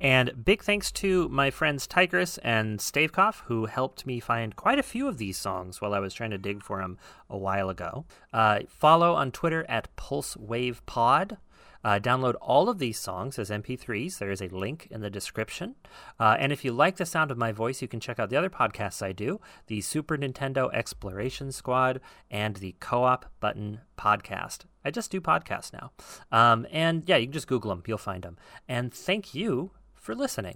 And 0.00 0.44
big 0.44 0.62
thanks 0.62 0.92
to 0.92 1.28
my 1.30 1.50
friends 1.50 1.86
Tigris 1.86 2.38
and 2.38 2.78
Stavekoff, 2.78 3.42
who 3.46 3.66
helped 3.66 4.06
me 4.06 4.20
find 4.20 4.54
quite 4.54 4.78
a 4.78 4.82
few 4.82 5.08
of 5.08 5.16
these 5.16 5.38
songs 5.38 5.80
while 5.80 5.94
I 5.94 6.00
was 6.00 6.12
trying 6.12 6.30
to 6.30 6.38
dig 6.38 6.62
for 6.62 6.80
them 6.80 6.98
a 7.30 7.38
while 7.38 7.70
ago. 7.70 8.04
Uh, 8.32 8.60
follow 8.68 9.14
on 9.14 9.30
Twitter 9.30 9.64
at 9.68 9.94
PulseWavePod. 9.96 11.38
Uh, 11.86 12.00
download 12.00 12.34
all 12.40 12.68
of 12.68 12.78
these 12.78 12.98
songs 12.98 13.38
as 13.38 13.48
MP3s. 13.48 14.18
There 14.18 14.32
is 14.32 14.42
a 14.42 14.48
link 14.48 14.88
in 14.90 15.02
the 15.02 15.08
description. 15.08 15.76
Uh, 16.18 16.36
and 16.38 16.52
if 16.52 16.64
you 16.64 16.72
like 16.72 16.96
the 16.96 17.06
sound 17.06 17.30
of 17.30 17.38
my 17.38 17.52
voice, 17.52 17.80
you 17.80 17.86
can 17.86 18.00
check 18.00 18.18
out 18.18 18.28
the 18.28 18.36
other 18.36 18.50
podcasts 18.50 19.02
I 19.02 19.12
do 19.12 19.40
the 19.68 19.80
Super 19.80 20.18
Nintendo 20.18 20.68
Exploration 20.74 21.52
Squad 21.52 22.00
and 22.28 22.56
the 22.56 22.74
Co 22.80 23.04
op 23.04 23.26
Button 23.38 23.82
Podcast. 23.96 24.64
I 24.84 24.90
just 24.90 25.12
do 25.12 25.20
podcasts 25.20 25.72
now. 25.72 25.92
Um, 26.32 26.66
and 26.72 27.04
yeah, 27.06 27.16
you 27.16 27.26
can 27.26 27.32
just 27.32 27.46
Google 27.46 27.70
them, 27.70 27.84
you'll 27.86 27.98
find 27.98 28.24
them. 28.24 28.36
And 28.68 28.92
thank 28.92 29.32
you 29.32 29.70
for 30.06 30.14
listening. 30.14 30.54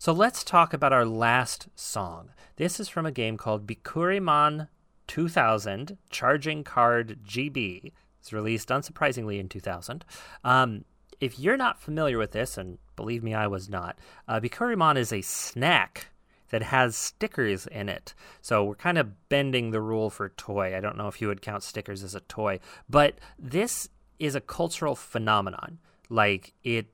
So 0.00 0.12
let's 0.12 0.42
talk 0.42 0.74
about 0.74 0.92
our 0.92 1.04
last 1.04 1.68
song. 1.76 2.30
This 2.56 2.80
is 2.80 2.88
from 2.88 3.06
a 3.06 3.12
game 3.12 3.36
called 3.36 3.68
Bikkuriman 3.68 4.66
2000 5.06 5.96
Charging 6.10 6.64
Card 6.64 7.20
GB. 7.24 7.92
It's 8.18 8.32
released 8.32 8.70
unsurprisingly 8.70 9.38
in 9.38 9.48
2000. 9.48 10.04
Um, 10.42 10.84
if 11.20 11.38
you're 11.38 11.56
not 11.56 11.80
familiar 11.80 12.18
with 12.18 12.32
this, 12.32 12.58
and 12.58 12.78
believe 12.96 13.22
me, 13.22 13.32
I 13.32 13.46
was 13.46 13.68
not, 13.68 13.96
uh, 14.26 14.40
Bikkuriman 14.40 14.96
is 14.96 15.12
a 15.12 15.22
snack 15.22 16.08
that 16.50 16.62
has 16.62 16.96
stickers 16.96 17.68
in 17.68 17.88
it. 17.88 18.12
So 18.42 18.64
we're 18.64 18.74
kind 18.74 18.98
of 18.98 19.28
bending 19.28 19.70
the 19.70 19.80
rule 19.80 20.10
for 20.10 20.30
toy. 20.30 20.76
I 20.76 20.80
don't 20.80 20.98
know 20.98 21.06
if 21.06 21.20
you 21.20 21.28
would 21.28 21.42
count 21.42 21.62
stickers 21.62 22.02
as 22.02 22.16
a 22.16 22.20
toy, 22.20 22.58
but 22.88 23.18
this 23.38 23.88
is 24.18 24.34
a 24.34 24.40
cultural 24.40 24.96
phenomenon. 24.96 25.78
Like 26.10 26.54
it 26.64 26.86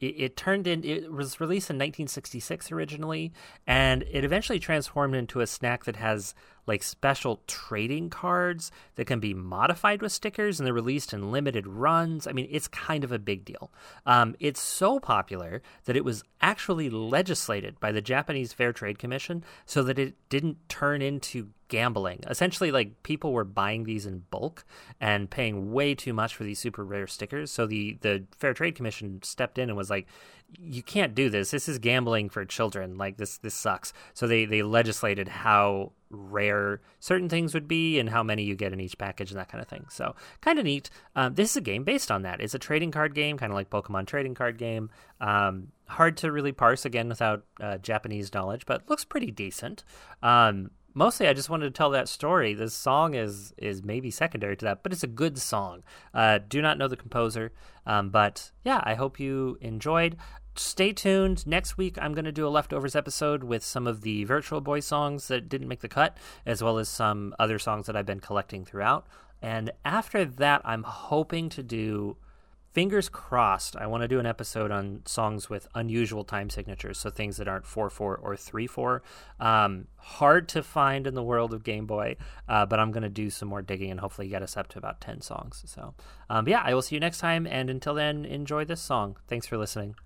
it, 0.00 0.06
it, 0.06 0.36
turned 0.36 0.66
in 0.66 0.84
it 0.84 1.10
was 1.10 1.40
released 1.40 1.70
in 1.70 1.76
1966 1.76 2.70
originally 2.72 3.32
and 3.66 4.04
it 4.10 4.24
eventually 4.24 4.58
transformed 4.58 5.14
into 5.14 5.40
a 5.40 5.46
snack 5.46 5.84
that 5.84 5.96
has 5.96 6.34
like 6.66 6.82
special 6.82 7.40
trading 7.46 8.10
cards 8.10 8.70
that 8.96 9.06
can 9.06 9.20
be 9.20 9.34
modified 9.34 10.02
with 10.02 10.12
stickers 10.12 10.60
and 10.60 10.66
they're 10.66 10.74
released 10.74 11.12
in 11.12 11.32
limited 11.32 11.66
runs. 11.66 12.26
I 12.26 12.32
mean 12.32 12.48
it's 12.50 12.68
kind 12.68 13.04
of 13.04 13.12
a 13.12 13.18
big 13.18 13.44
deal. 13.44 13.70
Um, 14.06 14.36
it's 14.38 14.60
so 14.60 15.00
popular 15.00 15.62
that 15.84 15.96
it 15.96 16.04
was 16.04 16.22
actually 16.40 16.90
legislated 16.90 17.80
by 17.80 17.92
the 17.92 18.00
japanese 18.00 18.52
fair 18.52 18.72
trade 18.72 18.98
commission 18.98 19.44
so 19.66 19.82
that 19.82 19.98
it 19.98 20.14
didn't 20.28 20.68
turn 20.68 21.02
into 21.02 21.48
gambling. 21.68 22.20
Essentially, 22.28 22.70
like 22.70 23.02
people 23.02 23.32
were 23.32 23.44
buying 23.44 23.84
these 23.84 24.06
in 24.06 24.24
bulk 24.30 24.64
and 25.00 25.30
paying 25.30 25.72
way 25.72 25.94
too 25.94 26.12
much 26.12 26.34
for 26.34 26.44
these 26.44 26.58
super 26.58 26.84
rare 26.84 27.06
stickers. 27.06 27.50
So 27.50 27.66
the 27.66 27.98
the 28.00 28.24
Fair 28.36 28.54
Trade 28.54 28.74
Commission 28.74 29.20
stepped 29.22 29.58
in 29.58 29.68
and 29.68 29.76
was 29.76 29.90
like, 29.90 30.06
"You 30.58 30.82
can't 30.82 31.14
do 31.14 31.30
this. 31.30 31.50
This 31.50 31.68
is 31.68 31.78
gambling 31.78 32.28
for 32.30 32.44
children. 32.44 32.98
Like 32.98 33.16
this 33.16 33.38
this 33.38 33.54
sucks." 33.54 33.92
So 34.14 34.26
they 34.26 34.44
they 34.44 34.62
legislated 34.62 35.28
how 35.28 35.92
rare 36.10 36.80
certain 37.00 37.28
things 37.28 37.52
would 37.54 37.68
be 37.68 37.98
and 37.98 38.08
how 38.08 38.22
many 38.22 38.42
you 38.42 38.56
get 38.56 38.72
in 38.72 38.80
each 38.80 38.96
package 38.96 39.30
and 39.30 39.38
that 39.38 39.48
kind 39.48 39.60
of 39.60 39.68
thing. 39.68 39.86
So 39.90 40.14
kind 40.40 40.58
of 40.58 40.64
neat. 40.64 40.90
Um, 41.14 41.34
this 41.34 41.50
is 41.50 41.56
a 41.56 41.60
game 41.60 41.84
based 41.84 42.10
on 42.10 42.22
that. 42.22 42.40
It's 42.40 42.54
a 42.54 42.58
trading 42.58 42.90
card 42.90 43.14
game, 43.14 43.36
kind 43.36 43.52
of 43.52 43.56
like 43.56 43.70
Pokemon 43.70 44.06
trading 44.06 44.34
card 44.34 44.58
game. 44.58 44.90
Um, 45.20 45.68
hard 45.86 46.16
to 46.18 46.32
really 46.32 46.52
parse 46.52 46.84
again 46.84 47.08
without 47.08 47.44
uh, 47.60 47.78
Japanese 47.78 48.32
knowledge, 48.32 48.66
but 48.66 48.88
looks 48.88 49.04
pretty 49.04 49.30
decent. 49.30 49.84
Um, 50.22 50.70
mostly 50.98 51.28
I 51.28 51.32
just 51.32 51.48
wanted 51.48 51.66
to 51.66 51.70
tell 51.70 51.90
that 51.90 52.08
story. 52.08 52.54
This 52.54 52.74
song 52.74 53.14
is 53.14 53.54
is 53.56 53.82
maybe 53.82 54.10
secondary 54.10 54.56
to 54.56 54.64
that, 54.66 54.82
but 54.82 54.92
it's 54.92 55.04
a 55.04 55.08
good 55.22 55.38
song. 55.38 55.84
Uh, 56.12 56.40
do 56.46 56.60
not 56.60 56.76
know 56.76 56.88
the 56.88 56.96
composer, 56.96 57.52
um, 57.86 58.10
but 58.10 58.50
yeah, 58.64 58.80
I 58.82 58.94
hope 58.94 59.20
you 59.20 59.56
enjoyed. 59.60 60.16
Stay 60.56 60.92
tuned. 60.92 61.46
Next 61.46 61.78
week, 61.78 61.96
I'm 62.02 62.14
going 62.14 62.24
to 62.24 62.32
do 62.32 62.46
a 62.46 62.50
leftovers 62.50 62.96
episode 62.96 63.44
with 63.44 63.64
some 63.64 63.86
of 63.86 64.00
the 64.00 64.24
Virtual 64.24 64.60
Boy 64.60 64.80
songs 64.80 65.28
that 65.28 65.48
didn't 65.48 65.68
make 65.68 65.82
the 65.82 65.88
cut, 65.88 66.16
as 66.44 66.64
well 66.64 66.78
as 66.78 66.88
some 66.88 67.32
other 67.38 67.60
songs 67.60 67.86
that 67.86 67.94
I've 67.94 68.04
been 68.04 68.18
collecting 68.18 68.64
throughout. 68.64 69.06
And 69.40 69.70
after 69.84 70.24
that, 70.24 70.62
I'm 70.64 70.82
hoping 70.82 71.48
to 71.50 71.62
do 71.62 72.16
fingers 72.78 73.08
crossed, 73.08 73.74
I 73.74 73.88
want 73.88 74.02
to 74.02 74.08
do 74.08 74.20
an 74.20 74.26
episode 74.26 74.70
on 74.70 75.02
songs 75.04 75.50
with 75.50 75.66
unusual 75.74 76.22
time 76.22 76.48
signatures, 76.48 76.96
so 76.96 77.10
things 77.10 77.36
that 77.38 77.48
aren't 77.48 77.66
4 77.66 77.90
4 77.90 78.16
or 78.16 78.36
3 78.36 78.68
4. 78.68 79.02
Um, 79.40 79.88
hard 79.96 80.48
to 80.50 80.62
find 80.62 81.04
in 81.04 81.14
the 81.14 81.24
world 81.24 81.52
of 81.52 81.64
Game 81.64 81.86
Boy, 81.86 82.14
uh, 82.48 82.66
but 82.66 82.78
I'm 82.78 82.92
going 82.92 83.02
to 83.02 83.08
do 83.08 83.30
some 83.30 83.48
more 83.48 83.62
digging 83.62 83.90
and 83.90 83.98
hopefully 83.98 84.28
get 84.28 84.44
us 84.44 84.56
up 84.56 84.68
to 84.68 84.78
about 84.78 85.00
10 85.00 85.22
songs. 85.22 85.64
So, 85.66 85.94
um, 86.30 86.46
yeah, 86.46 86.62
I 86.64 86.72
will 86.72 86.82
see 86.82 86.94
you 86.94 87.00
next 87.00 87.18
time. 87.18 87.48
And 87.48 87.68
until 87.68 87.94
then, 87.94 88.24
enjoy 88.24 88.64
this 88.64 88.80
song. 88.80 89.16
Thanks 89.26 89.48
for 89.48 89.58
listening. 89.58 89.96